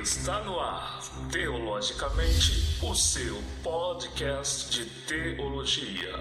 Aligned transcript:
Está 0.00 0.40
no 0.40 0.58
ar, 0.58 1.00
Teologicamente, 1.30 2.78
o 2.82 2.94
seu 2.94 3.36
podcast 3.62 4.70
de 4.70 4.86
teologia. 5.06 6.14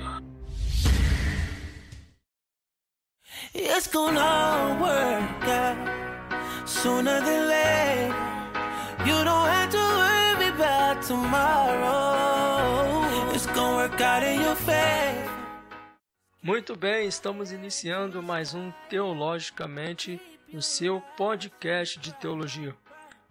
It's 3.55 3.87
gonna 3.87 4.77
work 4.79 5.47
out 5.47 5.77
sooner 6.67 7.21
than 7.21 7.47
later. 7.47 8.13
You 9.07 9.23
don't 9.23 9.47
have 9.47 9.69
to 9.69 9.77
worry 9.77 10.49
about 10.49 11.01
tomorrow. 11.07 12.51
It's 13.33 13.45
gonna 13.47 13.77
work 13.77 14.01
out 14.01 14.23
in 14.23 14.41
your 14.41 14.55
favor. 14.57 15.31
Muito 16.43 16.75
bem, 16.75 17.07
estamos 17.07 17.51
iniciando 17.51 18.21
mais 18.21 18.53
um 18.53 18.71
Teologicamente, 18.89 20.19
o 20.53 20.61
seu 20.61 21.01
podcast 21.15 21.97
de 21.99 22.13
teologia. 22.15 22.75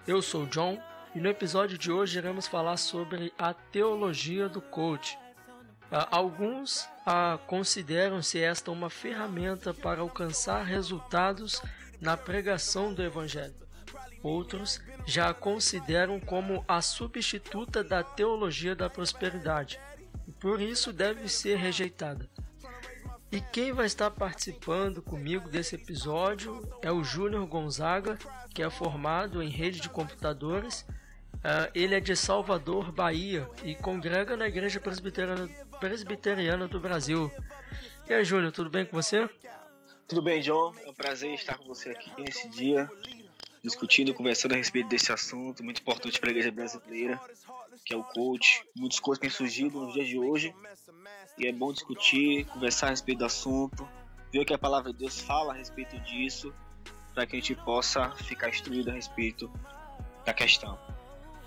Eu 0.07 0.23
sou 0.23 0.47
John 0.47 0.81
e 1.15 1.21
no 1.21 1.29
episódio 1.29 1.77
de 1.77 1.93
hoje 1.93 2.19
iremos 2.19 2.47
falar 2.47 2.79
sobre 2.79 3.33
a 3.39 3.53
teologia 3.53 4.49
do 4.49 4.61
coach. 4.61 5.19
Ah, 5.93 6.09
alguns 6.11 6.89
ah, 7.05 7.39
consideram-se 7.47 8.41
esta 8.41 8.71
uma 8.71 8.89
ferramenta 8.89 9.75
para 9.75 10.01
alcançar 10.01 10.65
resultados 10.65 11.61
na 12.01 12.17
pregação 12.17 12.95
do 12.95 13.03
Evangelho. 13.03 13.55
Outros 14.23 14.81
já 15.07 15.29
a 15.29 15.35
consideram 15.35 16.19
como 16.19 16.65
a 16.67 16.81
substituta 16.81 17.85
da 17.85 18.03
teologia 18.03 18.75
da 18.75 18.89
prosperidade 18.89 19.79
e 20.27 20.33
por 20.33 20.63
isso 20.63 20.95
deve 20.95 21.29
ser 21.29 21.57
rejeitada. 21.57 22.29
E 23.33 23.41
quem 23.41 23.73
vai 23.73 23.87
estar 23.87 24.11
participando 24.11 25.01
comigo 25.01 25.49
desse 25.49 25.77
episódio 25.77 26.69
é 26.83 26.91
o 26.91 27.05
Júnior 27.05 27.47
Gonzaga, 27.47 28.19
que 28.53 28.61
é 28.61 28.69
formado 28.69 29.41
em 29.41 29.49
rede 29.49 29.81
de 29.81 29.89
computadores. 29.89 30.81
Uh, 31.35 31.71
ele 31.73 31.95
é 31.95 32.01
de 32.01 32.17
Salvador, 32.17 32.91
Bahia, 32.91 33.49
e 33.63 33.77
congrega 33.77 34.37
na 34.37 34.49
Igreja 34.49 34.81
Presbiteriana, 34.81 35.49
Presbiteriana 35.79 36.67
do 36.67 36.81
Brasil. 36.81 37.31
E 38.09 38.13
aí, 38.13 38.25
Júnior, 38.25 38.51
tudo 38.51 38.69
bem 38.69 38.85
com 38.85 39.01
você? 39.01 39.31
Tudo 40.09 40.23
bem, 40.23 40.41
John. 40.41 40.75
É 40.85 40.91
um 40.91 40.95
prazer 40.95 41.33
estar 41.33 41.57
com 41.57 41.67
você 41.67 41.91
aqui 41.91 42.11
nesse 42.21 42.49
dia, 42.49 42.91
discutindo, 43.63 44.13
conversando 44.13 44.55
a 44.55 44.57
respeito 44.57 44.89
desse 44.89 45.13
assunto 45.13 45.63
muito 45.63 45.81
importante 45.81 46.19
para 46.19 46.31
a 46.31 46.33
igreja 46.33 46.51
brasileira, 46.51 47.21
que 47.85 47.95
é 47.95 47.97
o 47.97 48.03
coach. 48.03 48.65
Muitas 48.75 48.99
coisas 48.99 49.21
têm 49.21 49.31
surgido 49.31 49.79
nos 49.79 49.95
dias 49.95 50.09
de 50.09 50.19
hoje 50.19 50.53
e 51.41 51.47
é 51.47 51.53
bom 51.53 51.73
discutir, 51.73 52.45
conversar 52.47 52.89
a 52.89 52.91
respeito 52.91 53.21
do 53.21 53.25
assunto, 53.25 53.89
ver 54.33 54.41
o 54.41 54.45
que 54.45 54.53
a 54.53 54.59
palavra 54.59 54.93
de 54.93 54.99
Deus 54.99 55.21
fala 55.21 55.55
a 55.55 55.57
respeito 55.57 55.99
disso, 56.01 56.53
para 57.15 57.27
que 57.27 57.37
a 57.37 57.41
gente 57.41 57.55
possa 57.55 58.11
ficar 58.11 58.51
instruído 58.51 58.91
a 58.91 58.93
respeito 58.93 59.51
da 60.25 60.35
questão. 60.35 60.79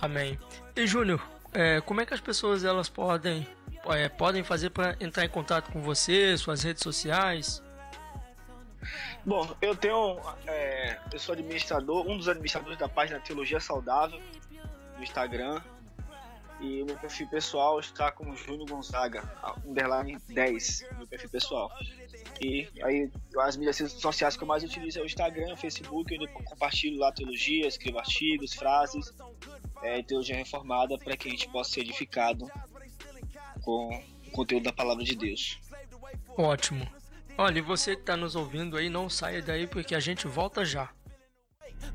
Amém. 0.01 0.37
E 0.75 0.87
Júnior, 0.87 1.21
é, 1.53 1.79
como 1.81 2.01
é 2.01 2.05
que 2.05 2.13
as 2.13 2.19
pessoas 2.19 2.63
elas 2.63 2.89
podem 2.89 3.47
é, 3.85 4.09
podem 4.09 4.43
fazer 4.43 4.69
para 4.69 4.95
entrar 4.99 5.25
em 5.25 5.29
contato 5.29 5.71
com 5.71 5.81
você, 5.81 6.37
suas 6.37 6.63
redes 6.63 6.81
sociais? 6.81 7.61
Bom, 9.25 9.55
eu 9.61 9.75
tenho, 9.75 10.19
é, 10.47 10.99
eu 11.11 11.19
sou 11.19 11.33
administrador, 11.33 12.05
um 12.07 12.17
dos 12.17 12.27
administradores 12.27 12.77
da 12.77 12.89
página 12.89 13.19
Teologia 13.19 13.59
Saudável 13.59 14.19
no 14.97 15.03
Instagram. 15.03 15.61
E 16.59 16.81
o 16.81 16.85
meu 16.85 16.97
perfil 16.97 17.27
pessoal 17.27 17.79
está 17.79 18.11
como 18.11 18.35
Júnior 18.35 18.69
Gonzaga, 18.69 19.23
underline 19.65 20.17
10, 20.29 20.85
meu 20.97 21.07
perfil 21.07 21.29
pessoal. 21.29 21.69
E 22.39 22.69
aí 22.83 23.11
as 23.39 23.57
mídias 23.57 23.77
sociais 23.91 24.37
que 24.37 24.43
eu 24.43 24.47
mais 24.47 24.63
utilizo 24.63 24.99
é 24.99 25.01
o 25.01 25.05
Instagram, 25.05 25.53
o 25.53 25.57
Facebook, 25.57 26.13
onde 26.13 26.25
eu 26.25 26.29
compartilho 26.43 26.99
lá 26.99 27.11
teologia, 27.11 27.67
escrevo 27.67 27.99
artigos, 27.99 28.53
frases, 28.53 29.13
é, 29.81 30.01
teologia 30.03 30.35
reformada 30.35 30.97
para 30.97 31.17
que 31.17 31.27
a 31.27 31.31
gente 31.31 31.49
possa 31.49 31.71
ser 31.71 31.81
edificado 31.81 32.49
com 33.61 34.03
o 34.27 34.31
conteúdo 34.31 34.63
da 34.63 34.73
palavra 34.73 35.03
de 35.03 35.15
Deus. 35.15 35.59
Ótimo. 36.37 36.87
Olha, 37.37 37.57
e 37.57 37.61
você 37.61 37.95
que 37.95 38.01
está 38.01 38.15
nos 38.15 38.35
ouvindo 38.35 38.77
aí, 38.77 38.89
não 38.89 39.09
saia 39.09 39.41
daí 39.41 39.65
porque 39.65 39.95
a 39.95 39.99
gente 39.99 40.27
volta 40.27 40.63
já. 40.63 40.89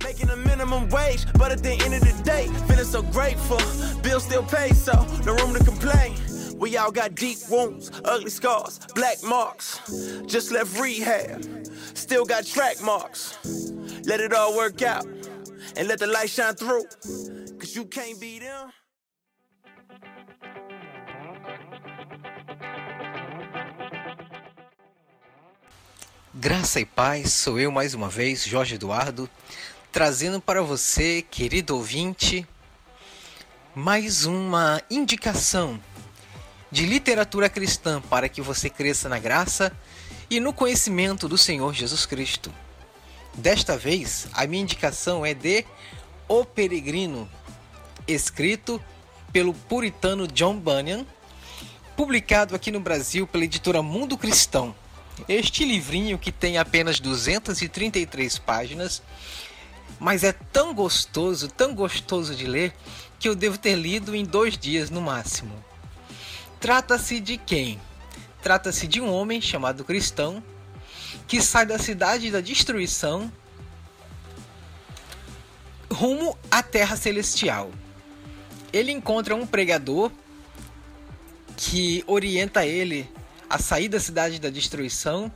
Making 0.04 0.30
a 0.30 0.36
minimum 0.36 0.88
wage, 0.90 1.26
but 1.34 1.52
at 1.52 1.62
the 1.62 1.72
end 1.72 1.94
of 1.94 2.00
the 2.00 2.22
day, 2.22 2.46
feeling 2.66 2.84
so 2.84 3.02
grateful. 3.02 3.58
Bills 4.02 4.24
still 4.24 4.42
pay, 4.44 4.72
so 4.72 5.06
no 5.24 5.34
room 5.36 5.54
to 5.54 5.64
complain. 5.64 6.16
We 6.58 6.76
all 6.76 6.90
got 6.90 7.14
deep 7.14 7.38
wounds, 7.50 7.90
ugly 8.04 8.30
scars, 8.30 8.80
black 8.94 9.22
marks. 9.22 9.80
Just 10.26 10.50
left 10.50 10.78
rehab, 10.80 11.44
still 11.94 12.24
got 12.24 12.46
track 12.46 12.82
marks. 12.82 13.38
Let 14.04 14.20
it 14.20 14.32
all 14.32 14.56
work 14.56 14.82
out 14.82 15.04
and 15.76 15.86
let 15.86 16.00
the 16.00 16.06
light 16.06 16.30
shine 16.30 16.54
through. 16.54 16.84
Cause 17.58 17.76
you 17.76 17.84
can't 17.84 18.20
be 18.20 18.40
them. 18.40 18.72
Graça 26.34 26.78
e 26.78 26.84
paz, 26.84 27.32
sou 27.32 27.58
eu 27.58 27.72
mais 27.72 27.94
uma 27.94 28.08
vez, 28.08 28.46
Jorge 28.46 28.76
Eduardo, 28.76 29.28
trazendo 29.90 30.40
para 30.40 30.62
você, 30.62 31.22
querido 31.22 31.74
ouvinte, 31.74 32.46
mais 33.74 34.26
uma 34.26 34.82
indicação 34.90 35.80
de 36.70 36.84
literatura 36.84 37.48
cristã 37.48 38.00
para 38.02 38.28
que 38.28 38.42
você 38.42 38.68
cresça 38.68 39.08
na 39.08 39.18
graça 39.18 39.72
e 40.28 40.40
no 40.40 40.52
conhecimento 40.52 41.26
do 41.26 41.38
Senhor 41.38 41.72
Jesus 41.72 42.04
Cristo. 42.04 42.52
Desta 43.34 43.78
vez, 43.78 44.28
a 44.32 44.46
minha 44.46 44.62
indicação 44.62 45.24
é 45.24 45.32
de 45.32 45.64
O 46.28 46.44
Peregrino, 46.44 47.28
escrito 48.06 48.82
pelo 49.32 49.54
puritano 49.54 50.26
John 50.28 50.58
Bunyan, 50.58 51.06
publicado 51.96 52.54
aqui 52.54 52.70
no 52.70 52.80
Brasil 52.80 53.26
pela 53.26 53.44
editora 53.44 53.82
Mundo 53.82 54.18
Cristão. 54.18 54.74
Este 55.28 55.64
livrinho, 55.64 56.18
que 56.18 56.30
tem 56.30 56.58
apenas 56.58 57.00
233 57.00 58.38
páginas, 58.38 59.02
mas 59.98 60.24
é 60.24 60.32
tão 60.32 60.74
gostoso, 60.74 61.48
tão 61.48 61.74
gostoso 61.74 62.34
de 62.34 62.46
ler, 62.46 62.74
que 63.18 63.28
eu 63.28 63.34
devo 63.34 63.58
ter 63.58 63.74
lido 63.74 64.14
em 64.14 64.24
dois 64.24 64.56
dias 64.56 64.90
no 64.90 65.00
máximo. 65.00 65.52
Trata-se 66.60 67.20
de 67.20 67.36
quem? 67.36 67.80
Trata-se 68.42 68.86
de 68.86 69.00
um 69.00 69.12
homem 69.12 69.40
chamado 69.40 69.84
Cristão 69.84 70.42
que 71.26 71.42
sai 71.42 71.66
da 71.66 71.78
cidade 71.78 72.30
da 72.30 72.40
destruição 72.40 73.30
rumo 75.90 76.38
à 76.50 76.62
terra 76.62 76.96
celestial. 76.96 77.70
Ele 78.72 78.92
encontra 78.92 79.34
um 79.34 79.46
pregador 79.46 80.10
que 81.56 82.04
orienta 82.06 82.64
ele 82.64 83.10
a 83.48 83.58
sair 83.58 83.88
da 83.88 83.98
cidade 83.98 84.38
da 84.38 84.50
destruição. 84.50 85.32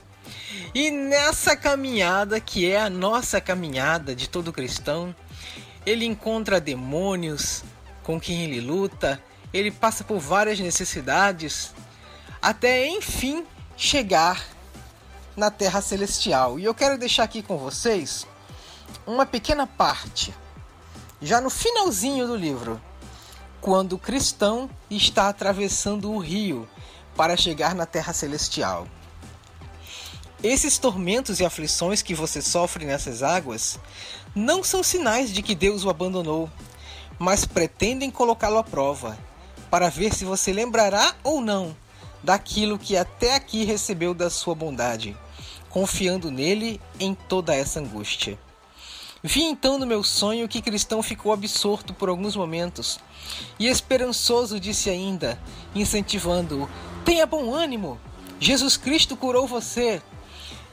E 0.75 0.91
nessa 0.91 1.57
caminhada, 1.57 2.41
que 2.41 2.71
é 2.71 2.81
a 2.81 2.91
nossa 2.91 3.41
caminhada 3.41 4.15
de 4.15 4.29
todo 4.29 4.53
cristão, 4.53 5.15
ele 5.85 6.05
encontra 6.05 6.61
demônios 6.61 7.65
com 8.03 8.21
quem 8.21 8.45
ele 8.45 8.61
luta, 8.61 9.23
ele 9.53 9.71
passa 9.71 10.03
por 10.03 10.19
várias 10.19 10.59
necessidades, 10.59 11.75
até 12.41 12.87
enfim 12.87 13.45
chegar 13.77 14.45
na 15.37 15.51
Terra 15.51 15.81
Celestial. 15.81 16.59
E 16.59 16.65
eu 16.65 16.75
quero 16.75 16.99
deixar 16.99 17.25
aqui 17.25 17.43
com 17.43 17.59
vocês 17.59 18.27
uma 19.07 19.27
pequena 19.27 19.67
parte, 19.67 20.35
já 21.21 21.41
no 21.41 21.51
finalzinho 21.51 22.27
do 22.27 22.37
livro, 22.37 22.81
quando 23.61 23.95
o 23.95 23.99
cristão 23.99 24.69
está 24.91 25.29
atravessando 25.29 26.11
o 26.11 26.19
rio 26.19 26.69
para 27.17 27.37
chegar 27.37 27.75
na 27.75 27.87
terra 27.87 28.13
celestial. 28.13 28.89
Esses 30.43 30.77
tormentos 30.77 31.39
e 31.39 31.45
aflições 31.45 32.03
que 32.03 32.17
você 32.17 32.43
sofre 32.43 32.85
nessas 32.85 33.23
águas 33.23 33.79
não 34.35 34.65
são 34.65 34.83
sinais 34.83 35.33
de 35.33 35.41
que 35.41 35.55
Deus 35.55 35.85
o 35.85 35.91
abandonou, 35.91 36.51
mas 37.17 37.45
pretendem 37.45 38.11
colocá-lo 38.11 38.59
à 38.59 38.65
prova, 38.65 39.17
para 39.71 39.89
ver 39.89 40.13
se 40.13 40.25
você 40.25 40.53
lembrará 40.53 41.15
ou 41.23 41.41
não 41.41 41.77
daquilo 42.25 42.77
que 42.77 42.97
até 42.97 43.37
aqui 43.37 43.65
recebeu 43.65 44.13
da 44.13 44.29
sua 44.29 44.53
bondade, 44.53 45.17
confiando 45.71 46.29
nele 46.29 46.81
em 46.99 47.15
toda 47.15 47.55
essa 47.55 47.79
angústia. 47.79 48.37
Vi 49.23 49.43
então 49.43 49.79
no 49.79 49.87
meu 49.87 50.03
sonho 50.03 50.49
que 50.49 50.61
Cristão 50.61 51.05
ficou 51.05 51.33
absorto 51.33 51.95
por 51.95 52.09
alguns 52.09 52.35
momentos 52.35 52.99
e 53.61 53.69
esperançoso 53.69 54.59
disse 54.59 54.91
ainda, 54.91 55.41
incentivando-o: 55.73 56.69
Tenha 57.05 57.25
bom 57.25 57.55
ânimo, 57.55 58.01
Jesus 58.41 58.77
Cristo 58.77 59.17
curou 59.17 59.47
você. 59.47 60.03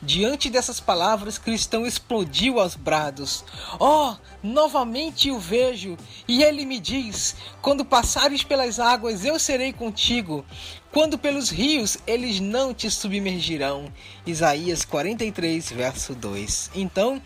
Diante 0.02 0.50
dessas 0.50 0.80
palavras, 0.80 1.38
Cristão 1.38 1.86
explodiu 1.86 2.60
aos 2.60 2.76
brados. 2.76 3.44
Oh, 3.80 4.16
novamente 4.42 5.30
o 5.30 5.40
vejo, 5.40 5.98
e 6.28 6.44
ele 6.44 6.66
me 6.66 6.80
diz: 6.80 7.36
Quando 7.62 7.84
passares 7.84 8.44
pelas 8.44 8.80
águas, 8.80 9.26
eu 9.26 9.38
serei 9.38 9.74
contigo. 9.74 10.46
Quando 10.92 11.20
pelos 11.20 11.50
rios, 11.50 11.98
eles 12.08 12.40
não 12.40 12.74
te 12.74 12.90
submergirão. 12.90 13.92
Isaías 14.26 14.84
43, 14.86 15.72
verso 15.72 16.16
2. 16.16 16.72
Então, 16.74 17.22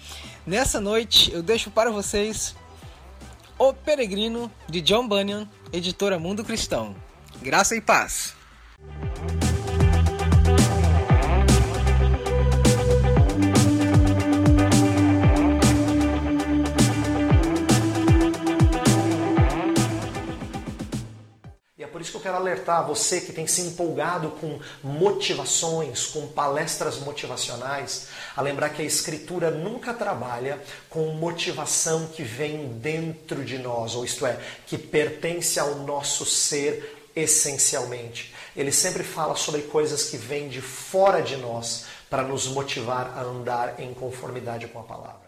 Nessa 0.46 0.82
noite 0.82 1.32
eu 1.32 1.42
deixo 1.42 1.72
para 1.72 1.90
vocês 1.90 2.54
O 3.58 3.74
Peregrino, 3.74 4.52
de 4.68 4.82
John 4.82 5.08
Bunyan, 5.08 5.48
editora 5.72 6.20
Mundo 6.20 6.44
Cristão. 6.44 6.94
Graça 7.42 7.78
e 7.78 7.82
paz. 7.82 8.36
Isso 22.04 22.12
que 22.12 22.18
eu 22.18 22.22
quero 22.22 22.36
alertar 22.36 22.86
você 22.86 23.22
que 23.22 23.34
tem 23.34 23.48
se 23.48 23.62
empolgado 23.62 24.30
com 24.32 24.60
motivações, 24.84 26.06
com 26.06 26.28
palestras 26.28 27.00
motivacionais, 27.00 28.10
a 28.36 28.42
lembrar 28.42 28.70
que 28.70 28.82
a 28.82 28.86
Escritura 28.86 29.50
nunca 29.50 29.94
trabalha 29.94 30.62
com 30.90 31.14
motivação 31.14 32.08
que 32.08 32.22
vem 32.22 32.68
dentro 32.80 33.44
de 33.44 33.58
nós, 33.58 33.96
ou 33.96 34.06
isto 34.06 34.26
é, 34.26 34.40
que 34.68 34.78
pertence 34.78 35.60
ao 35.60 35.76
nosso 35.76 36.26
ser 36.26 37.10
essencialmente. 37.16 38.34
Ele 38.56 38.72
sempre 38.72 39.04
fala 39.04 39.36
sobre 39.36 39.64
coisas 39.64 40.10
que 40.10 40.18
vêm 40.18 40.50
de 40.50 40.62
fora 40.62 41.22
de 41.22 41.38
nós 41.38 41.86
para 42.10 42.24
nos 42.24 42.48
motivar 42.48 43.18
a 43.18 43.22
andar 43.22 43.80
em 43.80 43.94
conformidade 43.94 44.68
com 44.68 44.80
a 44.80 44.84
palavra. 44.84 45.24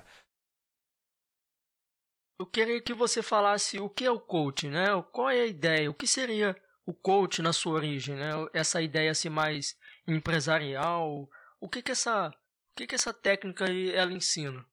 Eu 2.38 2.45
queria 2.45 2.81
que 2.81 2.94
você 2.94 3.24
falasse 3.24 3.80
o 3.80 3.89
que 3.89 4.04
é 4.04 4.12
o 4.12 4.19
coaching, 4.19 4.69
né? 4.69 4.88
Qual 5.12 5.30
é 5.30 5.39
a 5.39 5.45
ideia? 5.45 5.89
O 5.89 5.94
que 5.94 6.06
seria 6.06 6.56
o 6.86 6.94
coach 6.94 7.42
na 7.42 7.52
sua 7.52 7.74
origem, 7.74 8.16
né? 8.16 8.32
Essa 8.54 8.82
ideia 8.82 9.12
assim 9.12 9.30
mais 9.30 9.78
empresarial. 10.08 11.30
O 11.60 11.68
que 11.68 11.82
que 11.82 11.92
essa, 11.92 12.30
o 12.30 12.76
que 12.76 12.86
que 12.86 12.96
essa 12.96 13.14
técnica 13.14 13.66
ela 13.66 14.14
ensina? 14.14 14.66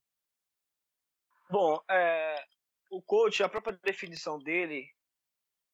Bom, 1.50 1.78
é, 1.90 2.44
o 2.90 3.02
coach, 3.02 3.42
a 3.42 3.48
própria 3.48 3.78
definição 3.82 4.38
dele, 4.38 4.86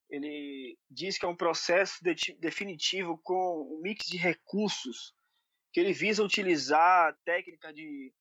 ele 0.09 0.77
diz 0.89 1.17
que 1.17 1.25
é 1.25 1.27
um 1.27 1.35
processo 1.35 2.03
de, 2.03 2.33
definitivo 2.39 3.17
com 3.23 3.77
um 3.77 3.81
mix 3.81 4.05
de 4.05 4.17
recursos 4.17 5.13
que 5.71 5.79
ele 5.79 5.93
visa 5.93 6.23
utilizar 6.23 7.15
técnica 7.23 7.71
de 7.73 8.13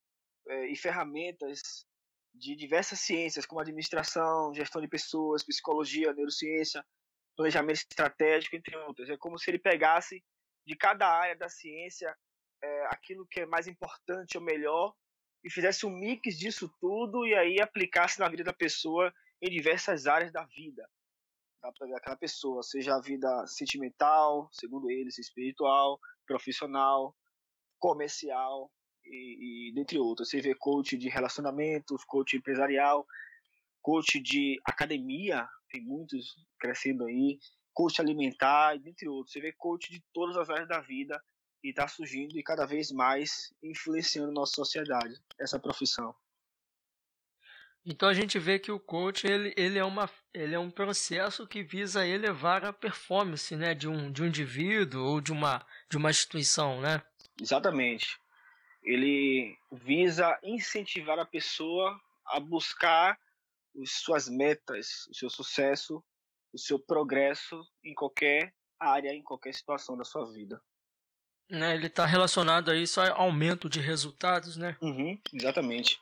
é, 0.49 0.67
e 0.71 0.77
ferramentas 0.77 1.87
de 2.35 2.55
diversas 2.55 3.01
ciências, 3.01 3.47
como 3.47 3.61
administração, 3.61 4.55
gestão 4.55 4.81
de 4.81 4.89
pessoas, 4.89 5.45
psicologia, 5.45 6.13
neurociência, 6.13 6.85
planejamento 7.39 7.77
estratégico, 7.77 8.57
entre 8.57 8.77
outras. 8.77 9.09
É 9.09 9.17
como 9.17 9.39
se 9.39 9.49
ele 9.49 9.61
pegasse 9.61 10.23
de 10.67 10.77
cada 10.77 11.09
área 11.09 11.37
da 11.37 11.49
ciência 11.49 12.15
é, 12.61 12.87
aquilo 12.87 13.27
que 13.31 13.41
é 13.41 13.47
mais 13.47 13.69
importante 13.69 14.37
ou 14.37 14.43
melhor 14.43 14.93
e 15.45 15.51
fizesse 15.51 15.87
um 15.87 15.91
mix 15.91 16.37
disso 16.37 16.69
tudo 16.81 17.25
e 17.25 17.35
aí 17.35 17.61
aplicasse 17.61 18.19
na 18.19 18.29
vida 18.29 18.43
da 18.43 18.53
pessoa 18.53 19.15
em 19.41 19.49
diversas 19.49 20.09
áreas 20.09 20.33
da 20.33 20.45
vida 20.47 20.85
daquela 21.61 22.17
pessoa, 22.17 22.63
seja 22.63 22.95
a 22.95 23.01
vida 23.01 23.29
sentimental, 23.47 24.49
segundo 24.53 24.91
eles, 24.91 25.19
espiritual, 25.19 25.99
profissional, 26.25 27.17
comercial 27.79 28.71
e, 29.05 29.71
e 29.71 29.75
dentre 29.75 29.99
outros. 29.99 30.31
Você 30.31 30.41
vê 30.41 30.55
coach 30.55 30.97
de 30.97 31.09
relacionamentos, 31.09 32.05
coach 32.05 32.37
empresarial, 32.37 33.05
coach 33.83 34.21
de 34.21 34.61
academia, 34.65 35.49
tem 35.69 35.83
muitos 35.83 36.35
crescendo 36.59 37.05
aí, 37.05 37.39
coach 37.73 38.01
alimentar, 38.01 38.77
entre 38.77 39.09
outros. 39.09 39.33
Você 39.33 39.41
vê 39.41 39.53
coach 39.53 39.91
de 39.91 40.03
todas 40.13 40.37
as 40.37 40.51
áreas 40.51 40.69
da 40.69 40.81
vida 40.81 41.23
e 41.63 41.71
está 41.71 41.87
surgindo 41.87 42.39
e 42.39 42.43
cada 42.43 42.67
vez 42.67 42.91
mais 42.91 43.53
influenciando 43.63 44.33
nossa 44.33 44.55
sociedade, 44.55 45.15
essa 45.39 45.59
profissão. 45.59 46.15
Então 47.85 48.09
a 48.09 48.13
gente 48.13 48.39
vê 48.39 48.59
que 48.59 48.71
o 48.71 48.79
coach 48.79 49.27
ele, 49.27 49.55
ele, 49.57 49.79
é, 49.79 49.85
uma, 49.85 50.11
ele 50.35 50.55
é 50.55 50.59
um 50.59 50.71
processo 50.71 51.47
que 51.47 51.63
visa 51.63 52.07
elevar 52.07 52.65
a 52.65 52.73
performance 52.73 53.55
né, 53.57 53.75
de, 53.75 53.89
um, 53.89 54.13
de 54.13 54.23
um 54.23 54.27
indivíduo 54.27 55.03
ou 55.03 55.21
de 55.21 55.33
uma, 55.33 55.65
de 55.89 55.97
uma 55.97 56.11
instituição, 56.11 56.81
né? 56.81 57.03
Exatamente. 57.41 58.19
Ele 58.83 59.57
visa 59.73 60.39
incentivar 60.43 61.19
a 61.19 61.25
pessoa 61.25 61.99
a 62.27 62.39
buscar 62.39 63.19
suas 63.85 64.29
metas, 64.29 65.07
o 65.09 65.15
seu 65.15 65.31
sucesso, 65.31 66.03
o 66.53 66.59
seu 66.59 66.79
progresso 66.79 67.63
em 67.85 67.95
qualquer 67.95 68.55
área, 68.79 69.15
em 69.15 69.23
qualquer 69.23 69.55
situação 69.55 69.97
da 69.97 70.05
sua 70.05 70.31
vida. 70.33 70.61
Né, 71.51 71.75
ele 71.75 71.87
está 71.87 72.05
relacionado 72.05 72.71
a 72.71 72.77
isso, 72.77 73.01
ao 73.01 73.23
aumento 73.23 73.71
de 73.71 73.81
resultados, 73.81 74.57
né? 74.57 74.77
Uhum, 74.83 75.19
exatamente. 75.33 75.99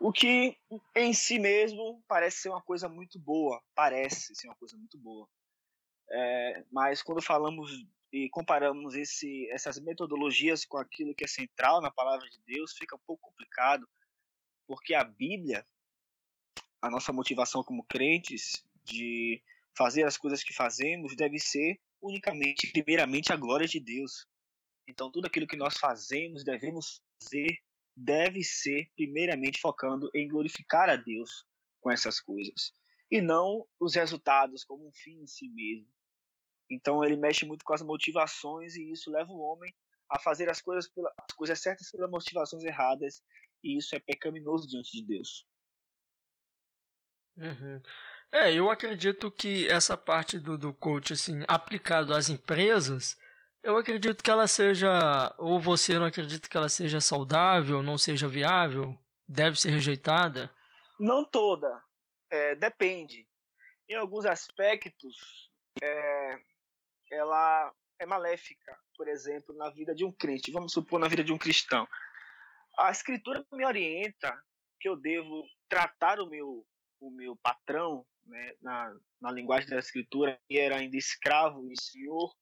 O 0.00 0.12
que 0.12 0.56
em 0.94 1.12
si 1.12 1.38
mesmo 1.38 2.02
parece 2.06 2.42
ser 2.42 2.48
uma 2.50 2.62
coisa 2.62 2.88
muito 2.88 3.18
boa, 3.18 3.60
parece 3.74 4.34
ser 4.34 4.46
uma 4.46 4.56
coisa 4.56 4.76
muito 4.76 4.96
boa. 4.96 5.28
É, 6.08 6.64
mas 6.72 7.02
quando 7.02 7.20
falamos 7.20 7.70
e 8.12 8.28
comparamos 8.30 8.94
esse, 8.94 9.48
essas 9.50 9.78
metodologias 9.78 10.64
com 10.64 10.78
aquilo 10.78 11.14
que 11.14 11.24
é 11.24 11.28
central 11.28 11.80
na 11.80 11.90
palavra 11.90 12.28
de 12.28 12.40
Deus, 12.46 12.72
fica 12.72 12.96
um 12.96 13.00
pouco 13.06 13.28
complicado, 13.28 13.88
porque 14.66 14.94
a 14.94 15.04
Bíblia 15.04 15.66
a 16.80 16.90
nossa 16.90 17.12
motivação 17.12 17.62
como 17.62 17.84
crentes 17.84 18.64
de 18.84 19.42
fazer 19.76 20.04
as 20.04 20.16
coisas 20.16 20.42
que 20.42 20.52
fazemos 20.52 21.14
deve 21.14 21.38
ser 21.38 21.78
unicamente, 22.02 22.70
primeiramente, 22.72 23.32
a 23.32 23.36
glória 23.36 23.66
de 23.66 23.78
Deus. 23.78 24.26
Então, 24.88 25.10
tudo 25.10 25.26
aquilo 25.26 25.46
que 25.46 25.56
nós 25.56 25.76
fazemos, 25.76 26.42
devemos 26.42 27.02
fazer, 27.22 27.58
deve 27.96 28.42
ser 28.42 28.90
primeiramente 28.96 29.60
focando 29.60 30.10
em 30.14 30.26
glorificar 30.26 30.88
a 30.88 30.96
Deus 30.96 31.46
com 31.80 31.90
essas 31.90 32.20
coisas. 32.20 32.72
E 33.10 33.20
não 33.20 33.66
os 33.78 33.94
resultados 33.94 34.64
como 34.64 34.86
um 34.86 34.92
fim 34.92 35.22
em 35.22 35.26
si 35.26 35.48
mesmo. 35.48 35.88
Então, 36.70 37.04
ele 37.04 37.16
mexe 37.16 37.44
muito 37.44 37.64
com 37.64 37.74
as 37.74 37.82
motivações 37.82 38.76
e 38.76 38.90
isso 38.90 39.10
leva 39.10 39.30
o 39.32 39.40
homem 39.40 39.74
a 40.08 40.18
fazer 40.18 40.48
as 40.48 40.60
coisas, 40.60 40.88
pela, 40.88 41.12
as 41.18 41.34
coisas 41.34 41.60
certas 41.60 41.90
pelas 41.90 42.10
motivações 42.10 42.64
erradas. 42.64 43.22
E 43.62 43.76
isso 43.76 43.94
é 43.94 43.98
pecaminoso 43.98 44.66
diante 44.66 44.92
de 44.92 45.04
Deus. 45.04 45.46
Uhum. 47.40 47.82
É, 48.32 48.52
eu 48.52 48.70
acredito 48.70 49.30
que 49.30 49.66
essa 49.66 49.96
parte 49.96 50.38
do, 50.38 50.56
do 50.56 50.72
coach, 50.72 51.14
assim, 51.14 51.42
aplicado 51.48 52.14
às 52.14 52.28
empresas, 52.28 53.18
eu 53.62 53.76
acredito 53.76 54.22
que 54.22 54.30
ela 54.30 54.46
seja, 54.46 55.34
ou 55.36 55.58
você 55.58 55.98
não 55.98 56.06
acredita 56.06 56.48
que 56.48 56.56
ela 56.56 56.68
seja 56.68 57.00
saudável, 57.00 57.82
não 57.82 57.98
seja 57.98 58.28
viável, 58.28 58.96
deve 59.26 59.60
ser 59.60 59.70
rejeitada? 59.70 60.50
Não 60.98 61.24
toda, 61.24 61.82
é, 62.30 62.54
depende. 62.54 63.26
Em 63.88 63.96
alguns 63.96 64.24
aspectos, 64.26 65.50
é, 65.82 66.38
ela 67.10 67.72
é 67.98 68.06
maléfica, 68.06 68.78
por 68.96 69.08
exemplo, 69.08 69.54
na 69.56 69.70
vida 69.70 69.94
de 69.94 70.04
um 70.04 70.12
crente, 70.12 70.52
vamos 70.52 70.72
supor 70.72 71.00
na 71.00 71.08
vida 71.08 71.24
de 71.24 71.32
um 71.32 71.38
cristão. 71.38 71.88
A 72.78 72.90
escritura 72.90 73.44
me 73.52 73.66
orienta 73.66 74.40
que 74.78 74.88
eu 74.88 74.96
devo 74.96 75.44
tratar 75.68 76.20
o 76.20 76.26
meu 76.26 76.64
o 77.00 77.10
meu 77.10 77.34
patrão, 77.36 78.06
né, 78.26 78.54
na, 78.60 78.94
na 79.20 79.32
linguagem 79.32 79.68
da 79.68 79.78
escritura, 79.78 80.38
que 80.48 80.58
era 80.58 80.76
ainda 80.76 80.96
escravo 80.96 81.70
e 81.72 81.80
senhor, 81.80 82.32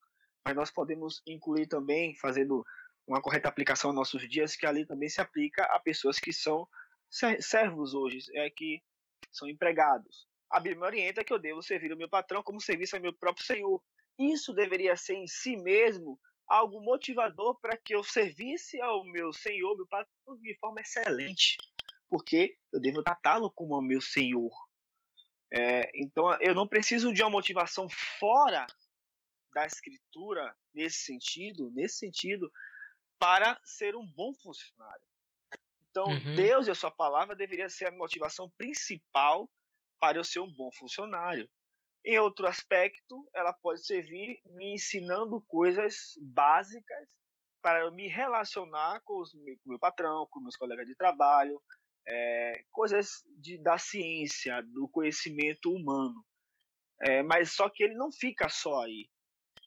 mas 0.45 0.55
nós 0.55 0.69
podemos 0.69 1.21
incluir 1.25 1.67
também, 1.67 2.15
fazendo 2.15 2.65
uma 3.07 3.21
correta 3.21 3.47
aplicação 3.47 3.91
nos 3.91 3.99
nossos 3.99 4.29
dias, 4.29 4.55
que 4.55 4.65
ali 4.65 4.85
também 4.85 5.09
se 5.09 5.21
aplica 5.21 5.63
a 5.63 5.79
pessoas 5.79 6.19
que 6.19 6.31
são 6.31 6.67
servos 7.39 7.93
hoje, 7.93 8.19
é 8.35 8.49
que 8.49 8.81
são 9.31 9.47
empregados. 9.47 10.27
A 10.49 10.59
Bíblia 10.59 10.79
me 10.79 10.85
orienta 10.85 11.23
que 11.23 11.33
eu 11.33 11.39
devo 11.39 11.61
servir 11.61 11.91
o 11.91 11.97
meu 11.97 12.09
patrão 12.09 12.43
como 12.43 12.61
serviço 12.61 12.95
ao 12.95 13.01
meu 13.01 13.13
próprio 13.13 13.45
senhor. 13.45 13.81
Isso 14.17 14.53
deveria 14.53 14.95
ser 14.95 15.15
em 15.15 15.27
si 15.27 15.55
mesmo 15.57 16.19
algo 16.47 16.81
motivador 16.81 17.59
para 17.59 17.77
que 17.77 17.95
eu 17.95 18.03
servisse 18.03 18.81
ao 18.81 19.03
meu 19.05 19.31
senhor, 19.31 19.75
meu 19.75 19.87
patrão, 19.87 20.37
de 20.41 20.55
forma 20.59 20.81
excelente 20.81 21.57
porque 22.09 22.57
eu 22.73 22.79
devo 22.79 23.03
tratá-lo 23.03 23.51
como 23.51 23.81
meu 23.81 24.01
Senhor. 24.01 24.51
É, 25.51 25.89
então 25.95 26.31
eu 26.41 26.53
não 26.53 26.67
preciso 26.67 27.13
de 27.13 27.23
uma 27.23 27.29
motivação 27.29 27.87
fora 28.19 28.67
da 29.53 29.65
Escritura 29.65 30.55
nesse 30.73 30.99
sentido, 30.99 31.71
nesse 31.71 31.97
sentido, 31.97 32.51
para 33.17 33.59
ser 33.63 33.95
um 33.95 34.05
bom 34.05 34.33
funcionário. 34.35 35.03
Então 35.89 36.05
uhum. 36.05 36.35
Deus 36.35 36.67
e 36.67 36.71
a 36.71 36.75
Sua 36.75 36.91
palavra 36.91 37.35
deveria 37.35 37.69
ser 37.69 37.87
a 37.87 37.91
motivação 37.91 38.49
principal 38.57 39.49
para 39.99 40.17
eu 40.17 40.23
ser 40.23 40.39
um 40.39 40.51
bom 40.51 40.71
funcionário. 40.71 41.49
Em 42.05 42.17
outro 42.17 42.47
aspecto, 42.47 43.27
ela 43.33 43.51
pode 43.51 43.85
servir 43.85 44.39
me 44.45 44.73
ensinando 44.73 45.41
coisas 45.41 46.13
básicas 46.21 47.09
para 47.61 47.81
eu 47.81 47.91
me 47.91 48.07
relacionar 48.07 49.01
com, 49.01 49.19
os, 49.19 49.31
com 49.31 49.39
o 49.65 49.69
meu 49.69 49.79
patrão, 49.79 50.25
com 50.29 50.39
meus 50.39 50.55
colegas 50.55 50.87
de 50.87 50.95
trabalho, 50.95 51.61
é, 52.07 52.63
coisas 52.71 53.23
de, 53.39 53.57
da 53.61 53.77
ciência, 53.77 54.61
do 54.63 54.87
conhecimento 54.89 55.71
humano. 55.71 56.23
É, 57.01 57.23
mas 57.23 57.53
só 57.53 57.69
que 57.69 57.83
ele 57.83 57.95
não 57.95 58.11
fica 58.11 58.49
só 58.49 58.83
aí. 58.83 59.09